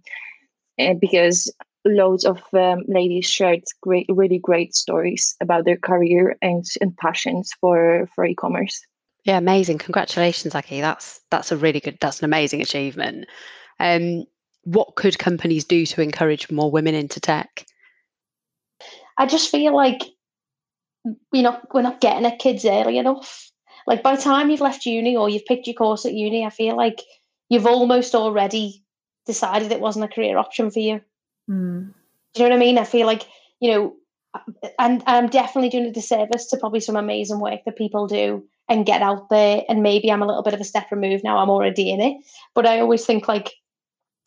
[0.78, 1.52] eh, because
[1.84, 7.52] loads of um, ladies shared great, really great stories about their career and, and passions
[7.60, 8.80] for for e-commerce.
[9.24, 9.78] Yeah, amazing!
[9.78, 10.80] Congratulations, Aggie.
[10.80, 11.98] That's that's a really good.
[12.00, 13.26] That's an amazing achievement.
[13.80, 14.24] Um,
[14.64, 17.66] what could companies do to encourage more women into tech?
[19.16, 20.02] I just feel like
[21.32, 23.50] we're not we're not getting at kids early enough.
[23.86, 26.50] Like by the time you've left uni or you've picked your course at uni, I
[26.50, 27.00] feel like
[27.48, 28.84] you've almost already
[29.26, 31.00] decided it wasn't a career option for you.
[31.48, 31.94] Mm.
[32.34, 32.78] Do you know what I mean?
[32.78, 33.26] I feel like,
[33.60, 33.96] you know,
[34.78, 38.86] and I'm definitely doing a disservice to probably some amazing work that people do and
[38.86, 39.62] get out there.
[39.68, 41.38] And maybe I'm a little bit of a step removed now.
[41.38, 42.18] I'm already in it.
[42.54, 43.52] But I always think like,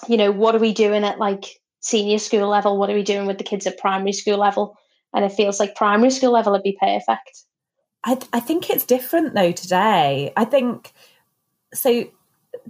[0.07, 2.77] you know, what are we doing at like senior school level?
[2.77, 4.77] What are we doing with the kids at primary school level?
[5.13, 7.43] And it feels like primary school level would be perfect.
[8.03, 10.33] I, I think it's different though today.
[10.35, 10.91] I think
[11.73, 12.05] so.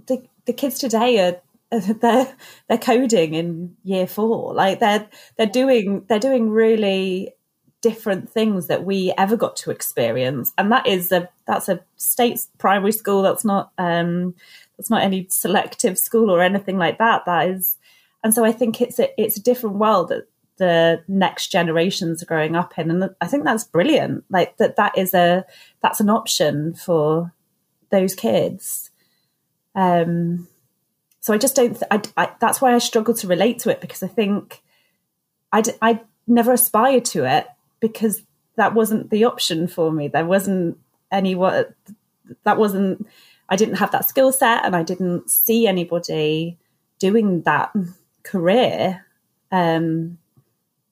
[0.06, 1.40] The the kids today are
[2.00, 2.34] they're
[2.68, 4.54] they're coding in year four.
[4.54, 7.34] Like they're they're doing they're doing really
[7.80, 12.40] different things that we ever got to experience, and that is a that's a state
[12.58, 13.22] primary school.
[13.22, 14.34] That's not um
[14.76, 17.24] that's not any selective school or anything like that.
[17.24, 17.78] That is,
[18.22, 20.26] and so I think it's a it's a different world that
[20.58, 24.24] the next generations are growing up in, and I think that's brilliant.
[24.30, 25.44] Like that that is a
[25.82, 27.32] that's an option for
[27.90, 28.90] those kids.
[29.74, 30.48] Um,
[31.20, 31.74] so I just don't.
[31.74, 34.62] Th- I, I, that's why I struggle to relate to it because I think
[35.52, 37.46] I, never aspired to it
[37.80, 38.22] because
[38.56, 40.08] that wasn't the option for me.
[40.08, 40.78] There wasn't
[41.10, 41.74] any what
[42.44, 43.06] that wasn't.
[43.48, 46.58] I didn't have that skill set, and I didn't see anybody
[46.98, 47.72] doing that
[48.22, 49.04] career.
[49.50, 50.18] Um,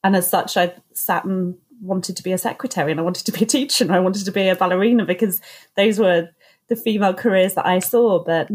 [0.03, 3.33] and as such, I sat and wanted to be a secretary, and I wanted to
[3.33, 5.41] be a teacher, and I wanted to be a ballerina because
[5.77, 6.31] those were
[6.69, 8.23] the female careers that I saw.
[8.23, 8.51] But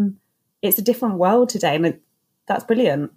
[0.62, 2.02] it's a different world today, and it,
[2.48, 3.12] that's brilliant.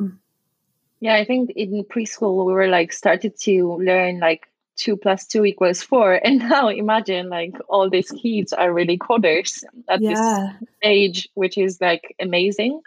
[1.00, 5.44] Yeah, I think in preschool we were like started to learn like two plus two
[5.44, 10.54] equals four, and now imagine like all these kids are really coders at yeah.
[10.60, 12.80] this age, which is like amazing.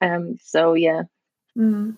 [0.00, 1.02] Um, so yeah.
[1.56, 1.96] Mm.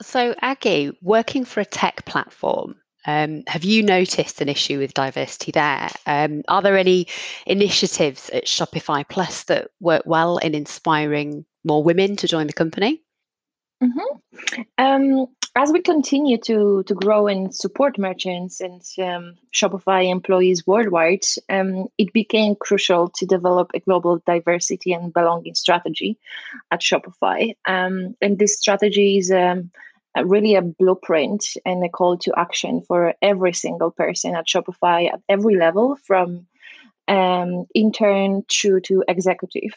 [0.00, 5.52] So Aggie, working for a tech platform, um, have you noticed an issue with diversity
[5.52, 5.88] there?
[6.06, 7.06] Um, are there any
[7.46, 13.02] initiatives at Shopify Plus that work well in inspiring more women to join the company?
[13.82, 14.62] Mm-hmm.
[14.78, 15.26] Um,
[15.58, 21.88] as we continue to to grow and support merchants and um, Shopify employees worldwide, um,
[21.98, 26.16] it became crucial to develop a global diversity and belonging strategy
[26.70, 27.56] at Shopify.
[27.66, 29.72] Um, and this strategy is um,
[30.24, 35.20] really a blueprint and a call to action for every single person at Shopify at
[35.28, 36.46] every level, from
[37.08, 39.74] um, intern to to executive.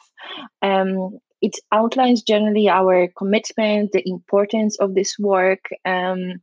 [0.62, 6.42] Um, it outlines generally our commitment, the importance of this work, um,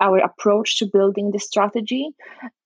[0.00, 2.10] our approach to building the strategy,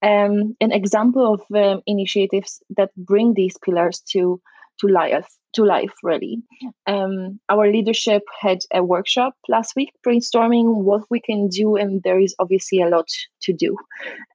[0.03, 4.41] um, an example of um, initiatives that bring these pillars to
[4.81, 6.43] to life to life really.
[6.87, 12.21] Um, our leadership had a workshop last week brainstorming what we can do and there
[12.21, 13.09] is obviously a lot
[13.43, 13.77] to do.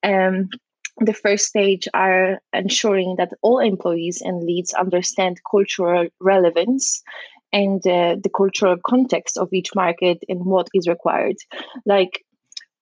[0.04, 0.50] Um,
[0.98, 7.04] the first stage are ensuring that all employees and leads understand cultural relevance
[7.52, 11.36] and uh, the cultural context of each market and what is required.
[11.86, 12.24] Like,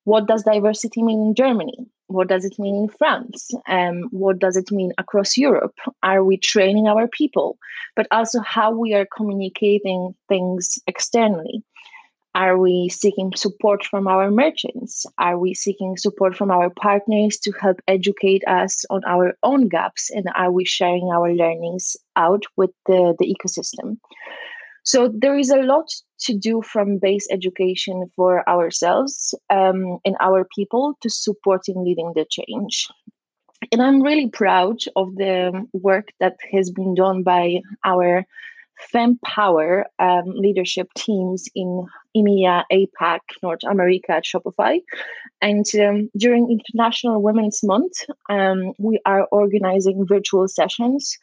[0.04, 1.78] what does diversity mean in Germany?
[2.08, 3.50] What does it mean in France?
[3.68, 5.76] Um, what does it mean across Europe?
[6.04, 7.58] Are we training our people?
[7.96, 11.64] But also how we are communicating things externally.
[12.36, 15.06] Are we seeking support from our merchants?
[15.20, 20.10] Are we seeking support from our partners to help educate us on our own gaps?
[20.10, 23.98] And are we sharing our learnings out with the, the ecosystem?
[24.84, 25.90] So there is a lot
[26.22, 32.26] to do from base education for ourselves um, and our people to supporting leading the
[32.30, 32.88] change.
[33.72, 38.26] And I'm really proud of the work that has been done by our
[38.94, 44.80] FemPower um, leadership teams in EMEA, APAC, North America at Shopify.
[45.42, 47.94] And um, during International Women's Month,
[48.30, 51.18] um, we are organizing virtual sessions,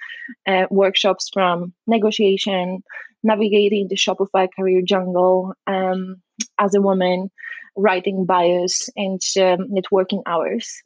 [0.47, 2.83] uh, workshops from negotiation,
[3.23, 6.17] navigating the Shopify career jungle um,
[6.59, 7.31] as a woman,
[7.77, 10.83] writing bios, and um, networking hours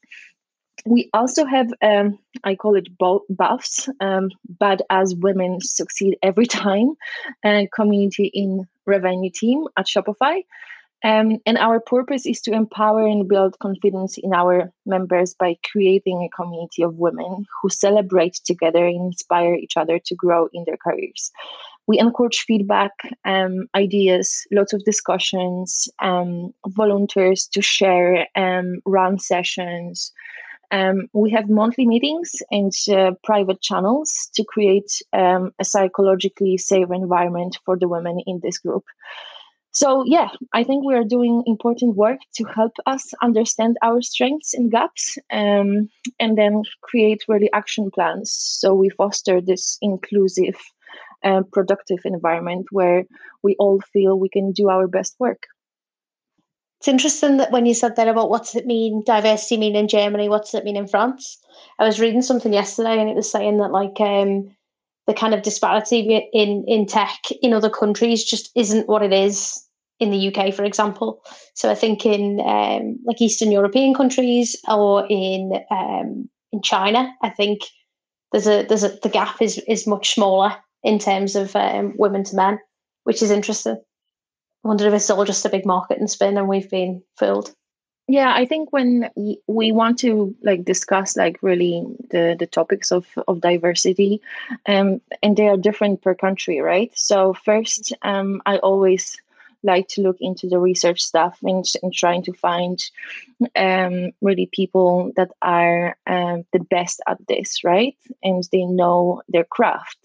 [0.87, 2.89] we also have um, i call it
[3.31, 6.95] buffs um, but as women succeed every time
[7.45, 10.43] uh, community in revenue team at shopify.
[11.03, 16.23] Um, and our purpose is to empower and build confidence in our members by creating
[16.23, 20.79] a community of women who celebrate together and inspire each other to grow in their
[20.79, 21.31] careers.
[21.87, 22.93] We encourage feedback
[23.27, 30.11] um, ideas lots of discussions um, volunteers to share um, run sessions
[30.71, 36.89] um, we have monthly meetings and uh, private channels to create um, a psychologically safe
[36.91, 38.85] environment for the women in this group.
[39.73, 44.55] So, yeah, I think we are doing important work to help us understand our strengths
[44.55, 45.89] and gaps um,
[46.21, 48.31] and then create really action plans.
[48.31, 50.55] So, we foster this inclusive,
[51.25, 53.05] uh, productive environment where
[53.43, 55.43] we all feel we can do our best work.
[56.85, 59.89] It's interesting that when you said that about what does it mean, diversity mean in
[59.89, 61.39] Germany, what does it mean in France?
[61.79, 64.55] I was reading something yesterday and it was saying that like um,
[65.07, 69.65] the kind of disparity in in tech in other countries just isn't what it is
[69.99, 71.23] in the UK, for example.
[71.55, 77.31] So I think in um, like Eastern European countries or in um, in China, I
[77.31, 77.63] think
[78.33, 82.25] there's a there's a the gap is is much smaller in terms of um, women
[82.25, 82.59] to men,
[83.05, 83.83] which is interesting.
[84.65, 87.55] I wonder if it's all just a big market marketing spin and we've been fooled.
[88.07, 89.11] Yeah, I think when
[89.47, 94.21] we want to like discuss like really the the topics of of diversity,
[94.67, 96.93] um, and they are different per country, right?
[96.95, 99.17] So first, um, I always
[99.63, 102.79] like to look into the research stuff and, and trying to find
[103.57, 107.97] um, really people that are um, the best at this, right?
[108.23, 110.04] And they know their craft.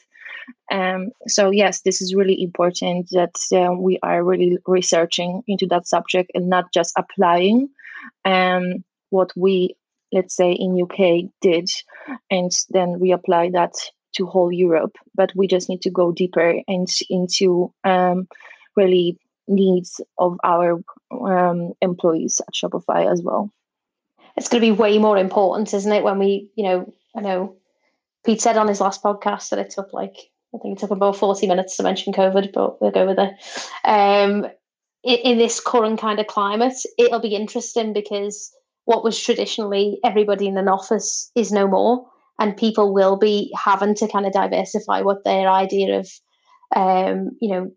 [0.72, 5.88] Um, so yes, this is really important that uh, we are really researching into that
[5.88, 7.70] subject and not just applying
[8.26, 9.76] um, what we,
[10.12, 11.70] let's say, in UK did,
[12.30, 13.74] and then we apply that
[14.14, 14.96] to whole Europe.
[15.16, 18.28] But we just need to go deeper and into um,
[18.76, 20.80] really needs of our
[21.12, 23.52] um, employees at Shopify as well.
[24.38, 26.04] It's going to be way more important, isn't it?
[26.04, 27.56] When we, you know, I know
[28.26, 30.16] Pete said on his last podcast that it took like
[30.54, 33.34] I think it took about 40 minutes to mention COVID, but we'll go with it.
[33.86, 34.46] Um,
[35.04, 38.52] in, in this current kind of climate, it'll be interesting because
[38.86, 42.08] what was traditionally everybody in an office is no more,
[42.40, 46.10] and people will be having to kind of diversify what their idea of,
[46.76, 47.72] um, you know,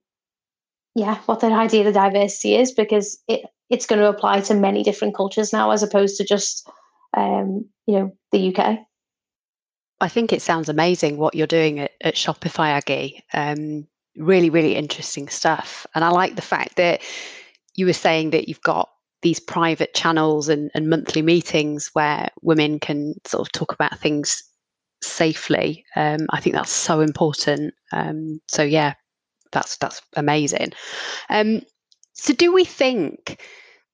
[0.94, 4.82] yeah, what their idea of diversity is because it it's going to apply to many
[4.82, 6.68] different cultures now as opposed to just,
[7.16, 8.80] um, you know, the UK.
[10.03, 13.24] I think it sounds amazing what you're doing at, at Shopify, Aggie.
[13.32, 13.86] Um,
[14.16, 15.86] really, really interesting stuff.
[15.94, 17.00] And I like the fact that
[17.76, 18.90] you were saying that you've got
[19.22, 24.42] these private channels and, and monthly meetings where women can sort of talk about things
[25.03, 25.84] safely.
[25.94, 27.72] Um, I think that's so important.
[27.92, 28.94] Um, so yeah,
[29.53, 30.72] that's that's amazing.
[31.30, 31.62] Um,
[32.14, 33.40] so do we think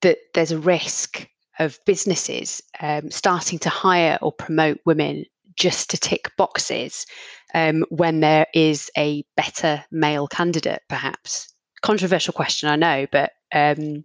[0.01, 1.29] that there's a risk
[1.59, 5.25] of businesses um, starting to hire or promote women
[5.59, 7.07] just to tick boxes
[7.55, 11.53] um, when there is a better male candidate, perhaps?
[11.83, 14.05] Controversial question, I know, but um,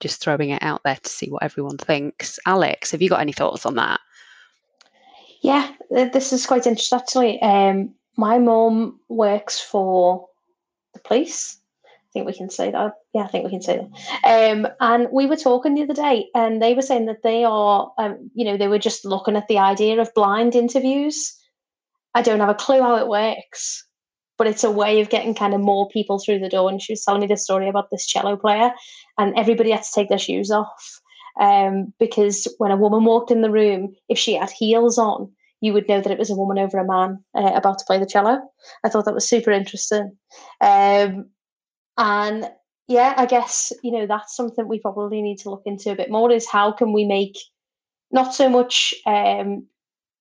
[0.00, 2.38] just throwing it out there to see what everyone thinks.
[2.44, 4.00] Alex, have you got any thoughts on that?
[5.40, 7.42] Yeah, this is quite interesting actually.
[7.42, 10.28] Um, my mum works for
[10.94, 11.58] the police.
[12.12, 12.92] I think we can say that.
[13.14, 14.52] Yeah, I think we can say that.
[14.52, 17.90] Um, and we were talking the other day, and they were saying that they are,
[17.96, 21.34] um, you know, they were just looking at the idea of blind interviews.
[22.14, 23.86] I don't have a clue how it works,
[24.36, 26.68] but it's a way of getting kind of more people through the door.
[26.68, 28.72] And she was telling me this story about this cello player,
[29.16, 31.00] and everybody had to take their shoes off
[31.40, 35.32] um, because when a woman walked in the room, if she had heels on,
[35.62, 37.98] you would know that it was a woman over a man uh, about to play
[37.98, 38.38] the cello.
[38.84, 40.16] I thought that was super interesting.
[40.60, 41.30] Um,
[41.96, 42.50] and
[42.88, 46.10] yeah, I guess you know that's something we probably need to look into a bit
[46.10, 46.30] more.
[46.30, 47.36] Is how can we make
[48.10, 49.66] not so much um,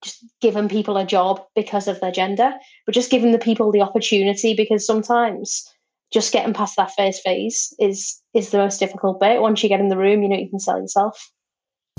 [0.04, 2.54] just giving people a job because of their gender,
[2.86, 5.68] but just giving the people the opportunity because sometimes
[6.12, 9.42] just getting past that first phase is is the most difficult bit.
[9.42, 11.32] Once you get in the room, you know you can sell yourself.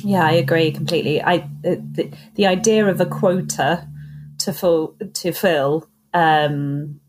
[0.03, 1.23] Yeah, I agree completely.
[1.23, 3.87] I the, the idea of a quota
[4.39, 7.01] to fill to fill um,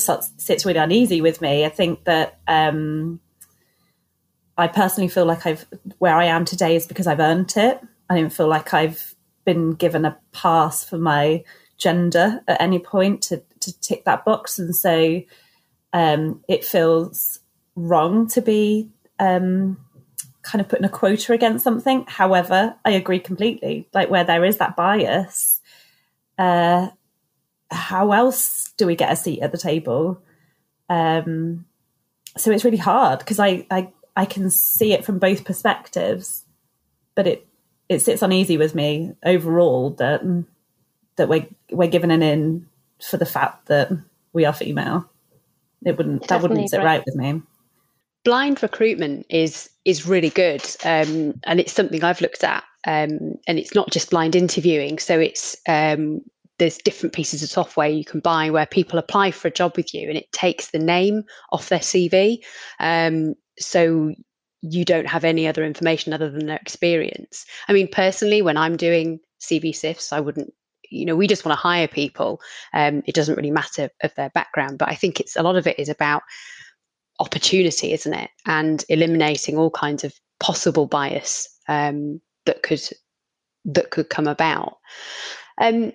[0.00, 1.64] just sits really uneasy with me.
[1.64, 3.20] I think that um,
[4.56, 5.66] I personally feel like I've
[5.98, 7.80] where I am today is because I've earned it.
[8.08, 9.14] I don't feel like I've
[9.44, 11.44] been given a pass for my
[11.78, 14.58] gender at any point to, to tick that box.
[14.58, 15.22] And so
[15.92, 17.40] um, it feels
[17.74, 19.78] wrong to be um,
[20.42, 22.04] kind of putting a quota against something.
[22.06, 23.88] However, I agree completely.
[23.92, 25.60] Like where there is that bias,
[26.38, 26.88] uh,
[27.72, 30.22] how else do we get a seat at the table?
[30.88, 31.64] Um,
[32.36, 36.44] so it's really hard because I, I I can see it from both perspectives,
[37.14, 37.46] but it
[37.88, 40.22] it sits uneasy with me overall that
[41.16, 42.66] that we're we're given an in
[43.00, 43.90] for the fact that
[44.32, 45.08] we are female.
[45.84, 47.42] It wouldn't that wouldn't sit right with me.
[48.24, 52.64] Blind recruitment is is really good, um, and it's something I've looked at.
[52.84, 56.22] Um, and it's not just blind interviewing, so it's um,
[56.62, 59.92] there's different pieces of software you can buy where people apply for a job with
[59.92, 62.38] you, and it takes the name off their CV.
[62.78, 64.14] Um, so
[64.60, 67.44] you don't have any other information other than their experience.
[67.66, 70.54] I mean, personally, when I'm doing CV sifts, I wouldn't,
[70.88, 72.40] you know, we just want to hire people.
[72.72, 75.66] Um, it doesn't really matter of their background, but I think it's a lot of
[75.66, 76.22] it is about
[77.18, 78.30] opportunity, isn't it?
[78.46, 82.88] And eliminating all kinds of possible bias um, that could
[83.64, 84.76] that could come about.
[85.60, 85.92] Um,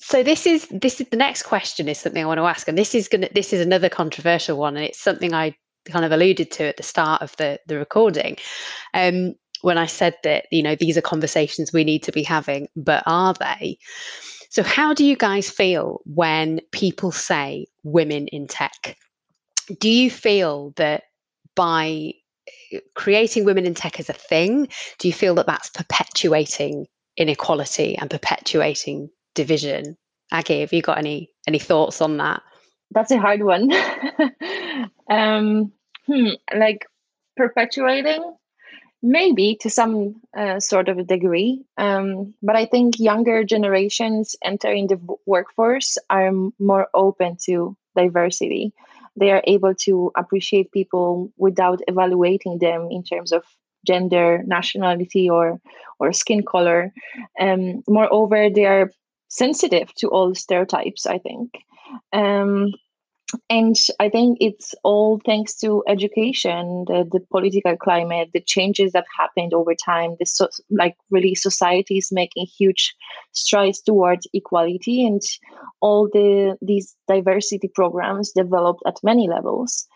[0.00, 2.76] so this is this is the next question is something I want to ask, and
[2.76, 6.50] this is gonna this is another controversial one, and it's something I kind of alluded
[6.52, 8.36] to at the start of the the recording
[8.94, 12.68] um, when I said that you know these are conversations we need to be having,
[12.74, 13.78] but are they?
[14.48, 18.96] So how do you guys feel when people say women in tech?
[19.78, 21.04] Do you feel that
[21.54, 22.14] by
[22.72, 26.86] eh, creating women in tech as a thing, do you feel that that's perpetuating
[27.18, 29.96] inequality and perpetuating division?
[30.32, 32.42] Aggie, have you got any any thoughts on that?
[32.92, 33.70] That's a hard one.
[35.10, 35.72] um,
[36.06, 36.86] hmm, like
[37.36, 38.36] perpetuating,
[39.02, 41.64] maybe to some uh, sort of a degree.
[41.78, 48.72] Um, but I think younger generations entering the workforce are more open to diversity.
[49.16, 53.44] They are able to appreciate people without evaluating them in terms of
[53.86, 55.60] gender, nationality, or
[55.98, 56.92] or skin color.
[57.40, 58.90] Um, moreover, they are
[59.30, 61.06] sensitive to all stereotypes.
[61.06, 61.52] I think.
[62.12, 62.72] Um,
[63.48, 69.04] and I think it's all thanks to education, the, the political climate, the changes that
[69.16, 70.16] happened over time.
[70.18, 72.94] This so, like really society is making huge
[73.32, 75.22] strides towards equality, and
[75.80, 79.86] all the these diversity programs developed at many levels.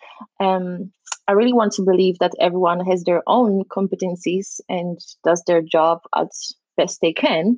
[0.41, 0.93] Um,
[1.26, 6.01] I really want to believe that everyone has their own competencies and does their job
[6.14, 7.57] as best they can.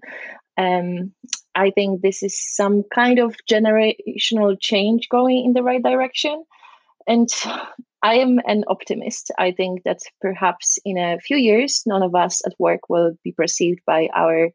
[0.56, 1.12] Um,
[1.54, 6.44] I think this is some kind of generational change going in the right direction.
[7.06, 7.28] And
[8.02, 9.30] I am an optimist.
[9.38, 13.32] I think that perhaps in a few years, none of us at work will be
[13.32, 14.50] perceived by our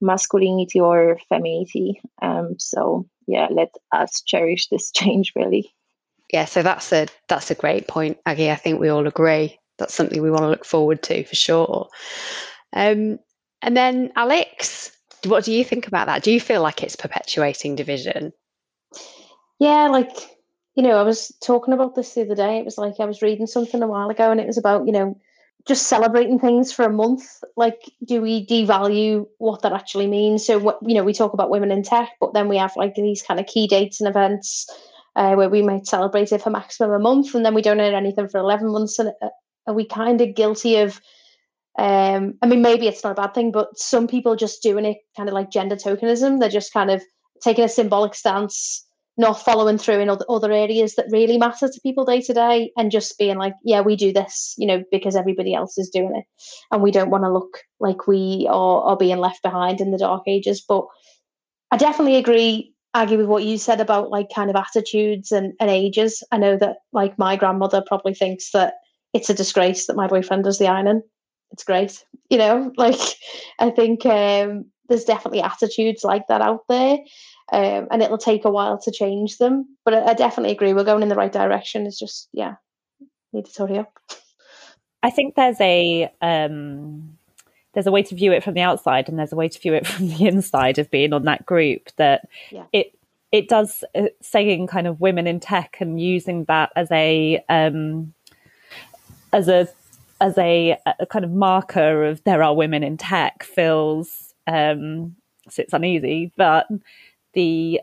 [0.00, 2.00] masculinity or femininity.
[2.22, 5.72] Um, so yeah, let us cherish this change really.
[6.32, 8.50] Yeah, so that's a that's a great point, Aggie.
[8.50, 9.58] I think we all agree.
[9.78, 11.88] that's something we want to look forward to for sure.
[12.72, 13.18] Um,
[13.62, 14.93] and then Alex,
[15.26, 16.22] what do you think about that?
[16.22, 18.32] Do you feel like it's perpetuating division?
[19.58, 20.10] Yeah, like
[20.74, 22.58] you know, I was talking about this the other day.
[22.58, 24.92] It was like I was reading something a while ago, and it was about you
[24.92, 25.18] know
[25.66, 27.42] just celebrating things for a month.
[27.56, 30.44] Like, do we devalue what that actually means?
[30.44, 32.94] So, what you know, we talk about women in tech, but then we have like
[32.94, 34.68] these kind of key dates and events
[35.16, 37.94] uh, where we might celebrate it for maximum a month, and then we don't earn
[37.94, 38.98] anything for eleven months.
[38.98, 39.28] And uh,
[39.66, 41.00] are we kind of guilty of?
[41.78, 44.98] Um, I mean, maybe it's not a bad thing, but some people just doing it
[45.16, 46.38] kind of like gender tokenism.
[46.38, 47.02] They're just kind of
[47.42, 48.84] taking a symbolic stance
[49.16, 52.72] not following through in other, other areas that really matter to people day to day
[52.76, 56.14] and just being like yeah we do this you know because everybody else is doing
[56.16, 56.24] it.
[56.72, 59.98] And we don't want to look like we are, are being left behind in the
[59.98, 60.64] dark ages.
[60.66, 60.86] But
[61.70, 65.70] i definitely agree aggie with what you said about like kind of attitudes and, and
[65.70, 66.22] ages.
[66.30, 68.74] I know that like my grandmother probably thinks that
[69.12, 71.02] it's a disgrace that my boyfriend does the ironing
[71.54, 73.00] it's great you know like
[73.58, 76.98] i think um, there's definitely attitudes like that out there
[77.52, 79.76] um, and it'll take a while to change them.
[79.84, 80.72] But I, I, definitely agree.
[80.72, 81.86] We're going in the right direction.
[81.86, 82.54] It's just, yeah,
[83.34, 83.92] need to hurry up.
[85.02, 87.18] I think there's a um,
[87.74, 89.74] there's a way to view it from the outside, and there's a way to view
[89.74, 91.90] it from the inside of being on that group.
[91.96, 92.64] That yeah.
[92.72, 92.98] it
[93.30, 98.14] it does uh, saying kind of women in tech and using that as a um,
[99.34, 99.68] as a
[100.24, 105.14] as a, a, kind of marker of there are women in tech feels um,
[105.50, 106.66] sits uneasy, but
[107.34, 107.80] the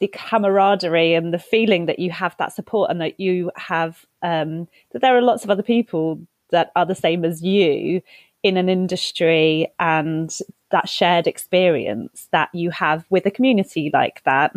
[0.00, 4.66] the camaraderie and the feeling that you have that support and that you have um,
[4.90, 8.02] that there are lots of other people that are the same as you
[8.42, 10.38] in an industry and
[10.72, 14.52] that shared experience that you have with a community like that.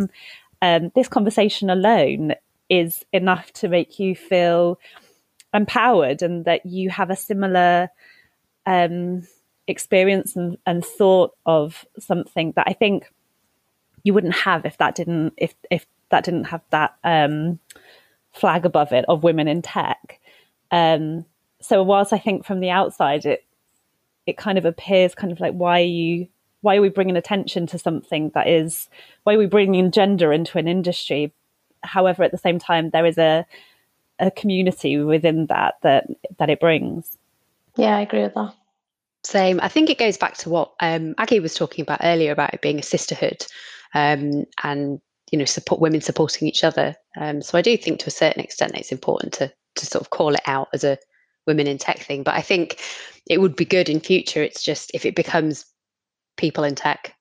[0.63, 2.33] Um, this conversation alone
[2.69, 4.79] is enough to make you feel
[5.53, 7.89] empowered and that you have a similar
[8.65, 9.27] um,
[9.67, 13.11] experience and, and thought of something that I think
[14.03, 17.59] you wouldn't have if that didn't if if that didn't have that um,
[18.31, 20.19] flag above it of women in tech.
[20.71, 21.25] Um,
[21.61, 23.43] so whilst I think from the outside it
[24.25, 26.27] it kind of appears kind of like why are you
[26.61, 28.89] why are we bringing attention to something that is
[29.23, 31.33] why are we bringing gender into an industry?
[31.83, 33.45] However, at the same time, there is a
[34.19, 36.07] a community within that that
[36.37, 37.17] that it brings.
[37.75, 38.53] Yeah, I agree with that.
[39.23, 39.59] Same.
[39.61, 42.61] I think it goes back to what um, Aggie was talking about earlier about it
[42.61, 43.45] being a sisterhood
[43.93, 45.01] um, and
[45.31, 46.95] you know support women supporting each other.
[47.19, 50.09] Um, so I do think to a certain extent it's important to to sort of
[50.09, 50.97] call it out as a
[51.45, 52.23] women in tech thing.
[52.23, 52.79] But I think
[53.29, 54.41] it would be good in future.
[54.41, 55.65] It's just if it becomes
[56.37, 57.13] people in tech,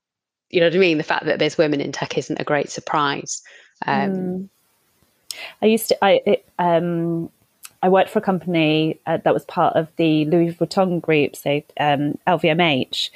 [0.50, 0.98] you know what I mean.
[0.98, 3.42] The fact that there's women in tech isn't a great surprise.
[3.86, 4.48] Um, mm.
[5.62, 7.30] I used to I um,
[7.82, 11.62] I worked for a company uh, that was part of the Louis Vuitton group, so
[11.78, 13.10] um, LVMH,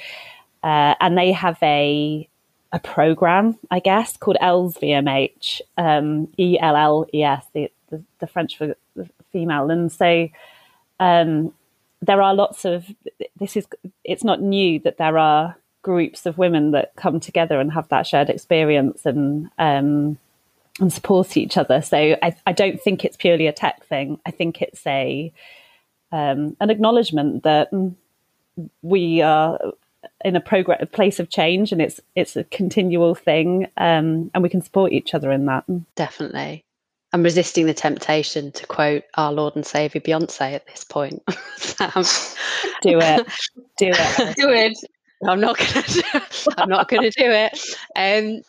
[0.63, 2.27] uh, and they have a
[2.71, 8.01] a program, I guess, called ELLES VMH, um, E L L E S, the, the,
[8.19, 8.75] the French for
[9.31, 9.69] female.
[9.69, 10.29] And so
[10.99, 11.53] um,
[12.01, 12.85] there are lots of,
[13.37, 13.67] this is,
[14.03, 18.07] it's not new that there are groups of women that come together and have that
[18.07, 20.17] shared experience and, um,
[20.79, 21.81] and support each other.
[21.81, 24.19] So I, I don't think it's purely a tech thing.
[24.25, 25.31] I think it's a,
[26.11, 27.69] um, an acknowledgement that
[28.81, 29.59] we are
[30.23, 34.43] in a progress a place of change and it's it's a continual thing um, and
[34.43, 35.63] we can support each other in that
[35.95, 36.63] definitely
[37.13, 41.21] i'm resisting the temptation to quote our lord and savior beyonce at this point
[41.57, 41.91] Sam.
[42.81, 43.27] do it
[43.77, 44.77] do it do it
[45.27, 45.83] I'm not gonna.
[45.87, 46.01] Do,
[46.57, 47.59] I'm not gonna do it.
[47.95, 48.41] Um,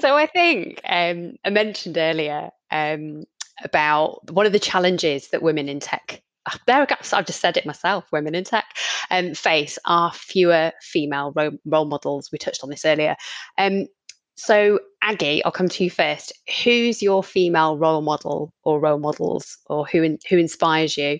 [0.00, 3.24] so I think um, I mentioned earlier um,
[3.64, 6.22] about one of the challenges that women in tech
[6.66, 8.64] there gaps I've just said it myself, women in tech,
[9.10, 12.30] um, face are fewer female role, role models.
[12.32, 13.16] We touched on this earlier.
[13.58, 13.86] Um,
[14.36, 16.32] so, Aggie, I'll come to you first.
[16.64, 21.18] Who's your female role model or role models, or who in, who inspires you?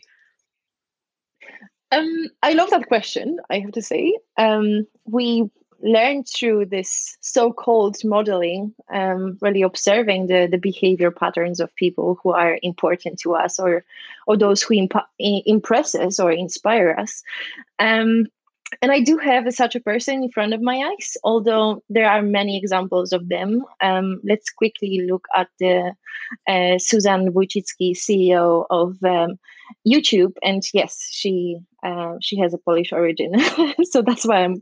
[1.92, 3.40] Um, I love that question.
[3.50, 5.50] I have to say, um, we
[5.82, 12.32] learned through this so-called modeling, um, really observing the, the behavior patterns of people who
[12.32, 13.84] are important to us or
[14.26, 17.22] or those who imp- impress us or inspire us.
[17.78, 18.26] Um,
[18.82, 22.22] and I do have such a person in front of my eyes, although there are
[22.22, 23.64] many examples of them.
[23.80, 25.92] Um, let's quickly look at the
[26.48, 29.38] uh, Susan Wojcicki, CEO of um,
[29.86, 33.32] YouTube, and yes, she uh, she has a Polish origin,
[33.84, 34.60] so that's why I'm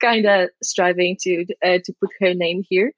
[0.00, 2.92] kind of striving to uh, to put her name here.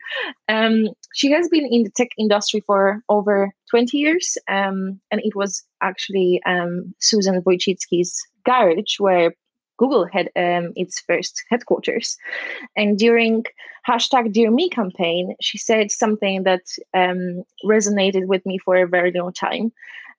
[0.48, 5.34] Um, she has been in the tech industry for over 20 years, um, and it
[5.34, 9.32] was actually um, Susan Wojcicki's garage where
[9.82, 12.16] Google had um, its first headquarters.
[12.76, 13.44] And during
[13.88, 16.64] hashtag Dear Me campaign, she said something that
[16.94, 19.72] um, resonated with me for a very long time.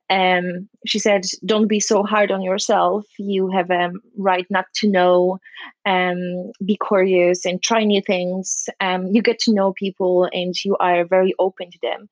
[0.10, 3.06] Um, she said, "Don't be so hard on yourself.
[3.18, 5.40] You have a right not to know.
[5.86, 8.68] Um, be curious and try new things.
[8.88, 12.10] Um, you get to know people, and you are very open to them.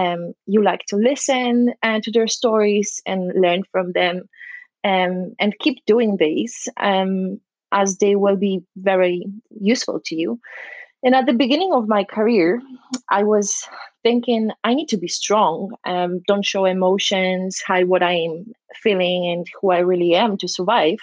[0.00, 4.28] Um, you like to listen uh, to their stories and learn from them,
[4.88, 7.40] um, and keep doing these um,
[7.72, 9.16] as they will be very
[9.60, 10.40] useful to you."
[11.02, 12.60] And at the beginning of my career,
[13.10, 13.68] I was
[14.02, 19.46] thinking I need to be strong, um, don't show emotions, hide what I'm feeling and
[19.60, 20.98] who I really am to survive.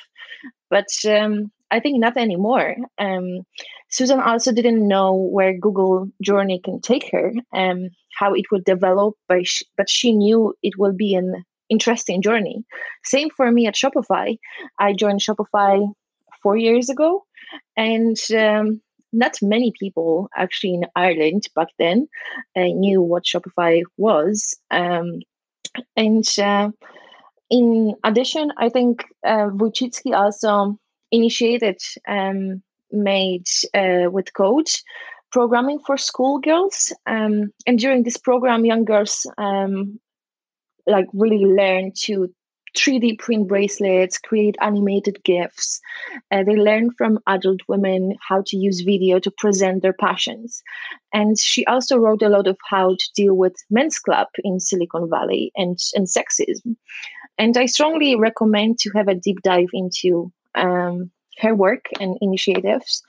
[0.70, 2.76] But um, I think not anymore.
[2.98, 3.46] Um,
[3.90, 9.16] Susan also didn't know where Google Journey can take her, um, how it will develop,
[9.28, 12.64] but she, but she knew it will be an interesting journey.
[13.04, 14.38] Same for me at Shopify.
[14.80, 15.88] I joined Shopify
[16.42, 17.26] four years ago,
[17.76, 18.82] and um,
[19.14, 22.08] not many people actually in Ireland back then
[22.56, 24.56] uh, knew what Shopify was.
[24.72, 25.22] Um,
[25.96, 26.70] and uh,
[27.50, 29.50] in addition, I think uh,
[30.14, 30.78] also
[31.12, 32.62] initiated, um,
[32.92, 34.68] made uh, with code
[35.32, 36.94] programming for schoolgirls.
[37.06, 40.00] Um, and during this program, young girls um,
[40.88, 42.34] like really learn to
[42.76, 45.80] 3D print bracelets, create animated GIFs.
[46.32, 50.62] Uh, they learn from adult women how to use video to present their passions.
[51.14, 55.10] And she also wrote a lot of how to deal with men's club in Silicon
[55.10, 56.76] Valley and, and sexism.
[57.38, 63.04] And I strongly recommend to have a deep dive into um, her work and initiatives.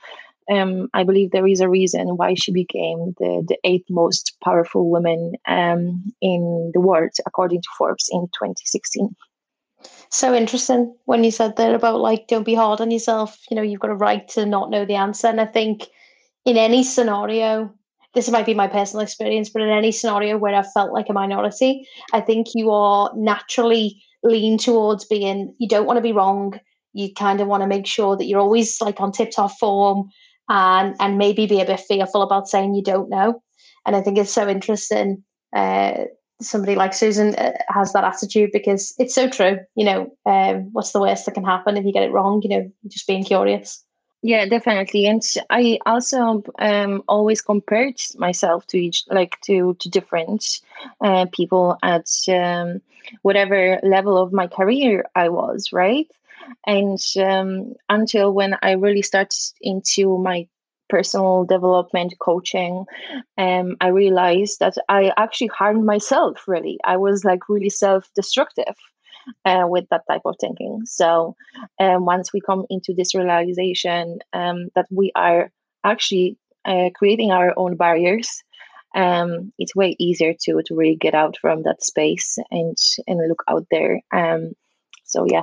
[0.50, 4.88] Um, I believe there is a reason why she became the, the eighth most powerful
[4.88, 9.14] woman um, in the world, according to Forbes in 2016
[10.08, 13.38] so interesting when you said that about like don't be hard on yourself.
[13.50, 15.26] You know you've got a right to not know the answer.
[15.26, 15.86] And i think
[16.44, 17.72] in any scenario
[18.14, 21.12] this might be my personal experience but in any scenario where i felt like a
[21.12, 26.58] minority i think you are naturally lean towards being you don't want to be wrong.
[26.92, 30.08] You kind of want to make sure that you're always like on tip top form
[30.48, 33.42] and and maybe be a bit fearful about saying you don't know
[33.86, 35.22] and i think it's so interesting
[35.54, 36.04] uh,
[36.40, 39.58] somebody like Susan uh, has that attitude because it's so true.
[39.74, 42.42] You know, um, what's the worst that can happen if you get it wrong?
[42.42, 43.82] You know, just being curious.
[44.22, 45.06] Yeah, definitely.
[45.06, 50.60] And I also um, always compared myself to each, like to to different
[51.00, 52.80] uh, people at um,
[53.22, 56.10] whatever level of my career I was, right?
[56.66, 60.48] And um, until when I really started into my
[60.88, 62.84] personal development coaching
[63.38, 66.78] um, i realized that i actually harmed myself really.
[66.84, 68.76] I was like really self-destructive
[69.44, 70.82] uh, with that type of thinking.
[70.84, 71.34] So
[71.80, 75.50] um, once we come into this realization um, that we are
[75.82, 78.44] actually uh, creating our own barriers
[78.94, 82.76] um, it's way easier to to really get out from that space and
[83.06, 84.00] and look out there.
[84.12, 84.52] Um,
[85.04, 85.42] so yeah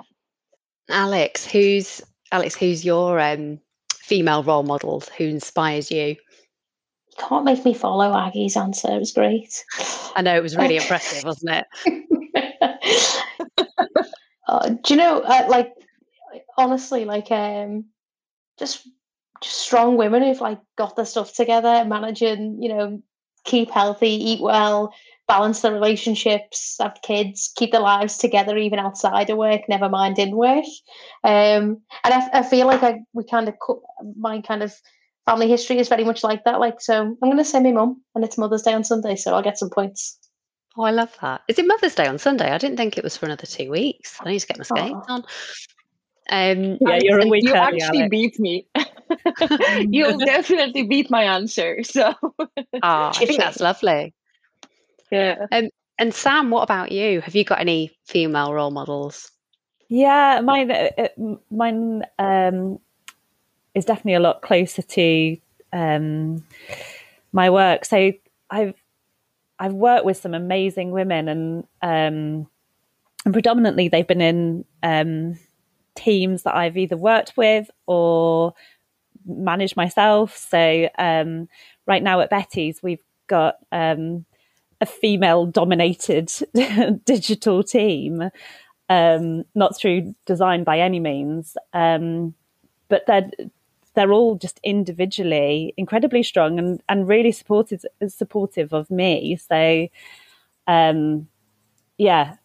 [0.90, 3.60] alex who's alex who's your um
[4.04, 6.06] female role models who inspires you?
[6.06, 6.18] You
[7.18, 8.92] can't make me follow Aggie's answer.
[8.92, 9.64] It was great.
[10.16, 12.76] I know it was really impressive, wasn't it?
[14.48, 15.74] uh, do you know, uh, like,
[16.58, 17.86] honestly, like, um,
[18.60, 18.88] just
[19.42, 23.02] just strong women who've like got their stuff together, managing, you know,
[23.44, 24.94] keep healthy, eat well,
[25.28, 30.20] balance their relationships, have kids, keep their lives together even outside of work, never mind
[30.20, 30.66] in work.
[31.24, 33.56] Um, and I, I feel like I we kind of
[34.18, 34.74] my kind of
[35.26, 36.60] family history is very much like that.
[36.60, 39.34] Like, so I'm going to say my mum, and it's Mother's Day on Sunday, so
[39.34, 40.18] I'll get some points.
[40.76, 41.42] Oh, I love that.
[41.48, 42.50] Is it Mother's Day on Sunday?
[42.50, 44.18] I didn't think it was for another two weeks.
[44.20, 45.24] I need to get my skates on.
[46.30, 48.10] Um, yeah, you're a week You early, actually Alex.
[48.10, 48.68] beat me.
[49.90, 51.84] You'll definitely beat my answer.
[51.84, 52.48] So, oh,
[52.82, 54.14] I think that's lovely.
[55.14, 55.46] Yeah.
[55.52, 57.22] Um, and Sam, what about you?
[57.22, 59.32] Have you got any female role models?
[59.90, 62.80] Yeah, mine uh, uh, mine um,
[63.76, 65.38] is definitely a lot closer to
[65.72, 66.44] um,
[67.32, 67.86] my work.
[67.86, 68.12] So
[68.50, 68.74] I've
[69.60, 72.48] I've worked with some amazing women, and um,
[73.24, 75.38] and predominantly they've been in um,
[75.96, 78.56] teams that I've either worked with or
[79.28, 80.36] managed myself.
[80.36, 81.48] So um,
[81.86, 84.26] right now at Bettys, we've got um,
[84.84, 86.30] a female dominated
[87.06, 88.30] digital team,
[88.90, 91.56] um, not through design by any means.
[91.74, 92.36] Um,
[92.90, 93.32] but they're
[93.96, 99.38] they're all just individually incredibly strong and, and really supportive supportive of me.
[99.38, 99.88] So
[100.68, 101.28] um,
[101.98, 102.36] yeah,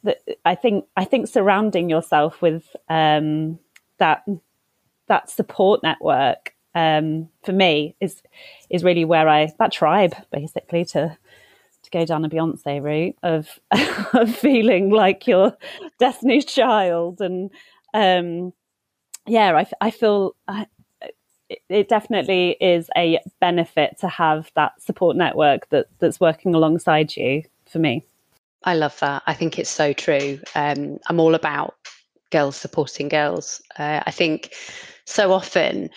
[0.44, 3.58] I think I think surrounding yourself with um,
[3.98, 4.24] that
[5.08, 8.22] that support network um, for me is
[8.70, 11.18] is really where I that tribe basically to
[11.90, 13.58] to go down a Beyonce route of
[14.14, 15.56] of feeling like your
[15.98, 17.50] Destiny's Child and
[17.94, 18.52] um,
[19.26, 20.66] yeah, I, I feel I,
[21.68, 27.42] it definitely is a benefit to have that support network that that's working alongside you
[27.66, 28.04] for me.
[28.64, 29.22] I love that.
[29.26, 30.40] I think it's so true.
[30.54, 31.76] Um, I'm all about
[32.30, 33.62] girls supporting girls.
[33.78, 34.54] Uh, I think
[35.04, 35.90] so often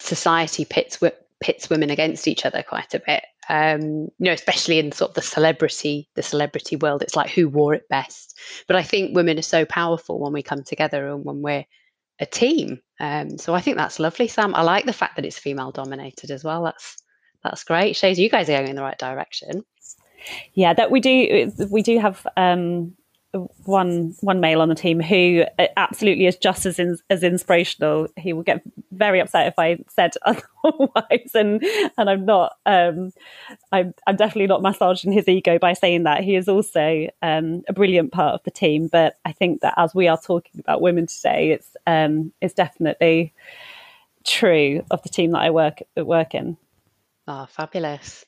[0.00, 1.00] society pits
[1.42, 3.24] pits women against each other quite a bit.
[3.48, 7.48] Um, you know, especially in sort of the celebrity the celebrity world, it's like who
[7.48, 8.38] wore it best.
[8.66, 11.64] But I think women are so powerful when we come together and when we're
[12.20, 12.80] a team.
[13.00, 14.54] Um, so I think that's lovely, Sam.
[14.54, 16.62] I like the fact that it's female dominated as well.
[16.64, 17.02] That's
[17.42, 17.96] that's great.
[17.96, 19.64] Shows you guys are going in the right direction.
[20.54, 21.52] Yeah, that we do.
[21.68, 22.94] We do have um,
[23.64, 28.08] one one male on the team who uh, absolutely is just as in, as inspirational.
[28.16, 30.12] He will get very upset if I said
[30.64, 31.62] otherwise, and
[31.96, 32.56] and I'm not.
[32.66, 33.12] Um,
[33.72, 36.24] I'm I'm definitely not massaging his ego by saying that.
[36.24, 38.88] He is also um, a brilliant part of the team.
[38.88, 43.32] But I think that as we are talking about women today, it's um, it's definitely
[44.24, 46.58] true of the team that I work work in.
[47.26, 48.26] Oh, fabulous.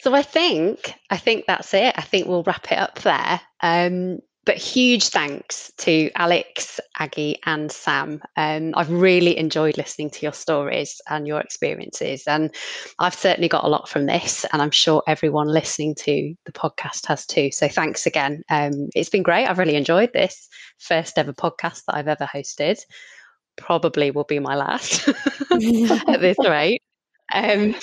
[0.00, 1.94] So I think I think that's it.
[1.96, 3.40] I think we'll wrap it up there.
[3.62, 8.22] Um, but huge thanks to Alex, Aggie, and Sam.
[8.36, 12.54] Um, I've really enjoyed listening to your stories and your experiences, and
[13.00, 17.06] I've certainly got a lot from this, and I'm sure everyone listening to the podcast
[17.06, 17.50] has too.
[17.50, 18.44] So thanks again.
[18.48, 19.46] Um, it's been great.
[19.46, 22.78] I've really enjoyed this first ever podcast that I've ever hosted.
[23.56, 25.08] Probably will be my last
[25.50, 26.82] at this rate.
[27.32, 27.74] Um,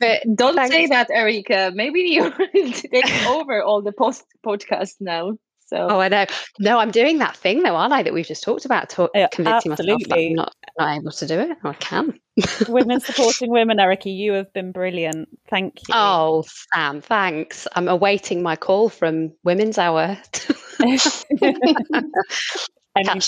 [0.00, 0.74] but don't thanks.
[0.74, 1.72] say that, Erica.
[1.74, 5.36] Maybe you're taking over all the post podcasts now.
[5.66, 5.88] So.
[5.90, 6.26] Oh, I know.
[6.60, 8.04] No, I'm doing that thing though, aren't I?
[8.04, 10.04] That we've just talked about, talk, yeah, convincing absolutely.
[10.04, 11.58] myself that I'm not, not able to do it.
[11.64, 12.20] I can.
[12.68, 14.08] women supporting women, Erica.
[14.08, 15.28] You have been brilliant.
[15.50, 15.94] Thank you.
[15.94, 17.66] Oh, Sam, thanks.
[17.74, 20.18] I'm awaiting my call from Women's Hour.
[20.78, 21.24] Catch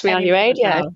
[0.04, 0.94] me on your radio.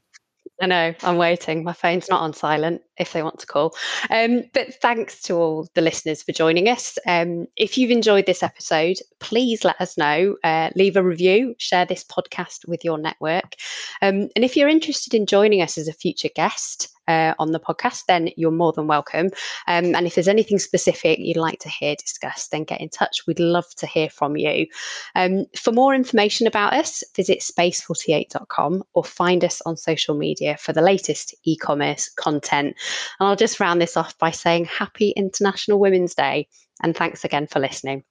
[0.62, 1.64] I know, I'm waiting.
[1.64, 3.74] My phone's not on silent if they want to call.
[4.10, 6.98] Um, but thanks to all the listeners for joining us.
[7.04, 10.36] Um, if you've enjoyed this episode, please let us know.
[10.44, 13.56] Uh, leave a review, share this podcast with your network.
[14.02, 17.60] Um, and if you're interested in joining us as a future guest, uh, on the
[17.60, 19.26] podcast, then you're more than welcome.
[19.66, 23.26] Um, and if there's anything specific you'd like to hear discussed, then get in touch.
[23.26, 24.66] We'd love to hear from you.
[25.14, 30.72] Um, for more information about us, visit space48.com or find us on social media for
[30.72, 32.76] the latest e commerce content.
[33.20, 36.48] And I'll just round this off by saying Happy International Women's Day
[36.82, 38.04] and thanks again for listening.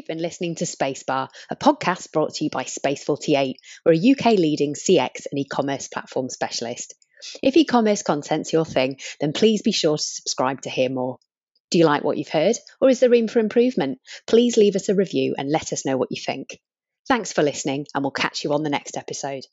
[0.00, 3.56] You've been listening to Spacebar, a podcast brought to you by Space48.
[3.84, 6.94] We're a UK leading CX and e commerce platform specialist.
[7.42, 11.18] If e commerce content's your thing, then please be sure to subscribe to hear more.
[11.70, 13.98] Do you like what you've heard, or is there room for improvement?
[14.26, 16.58] Please leave us a review and let us know what you think.
[17.06, 19.44] Thanks for listening, and we'll catch you on the next episode.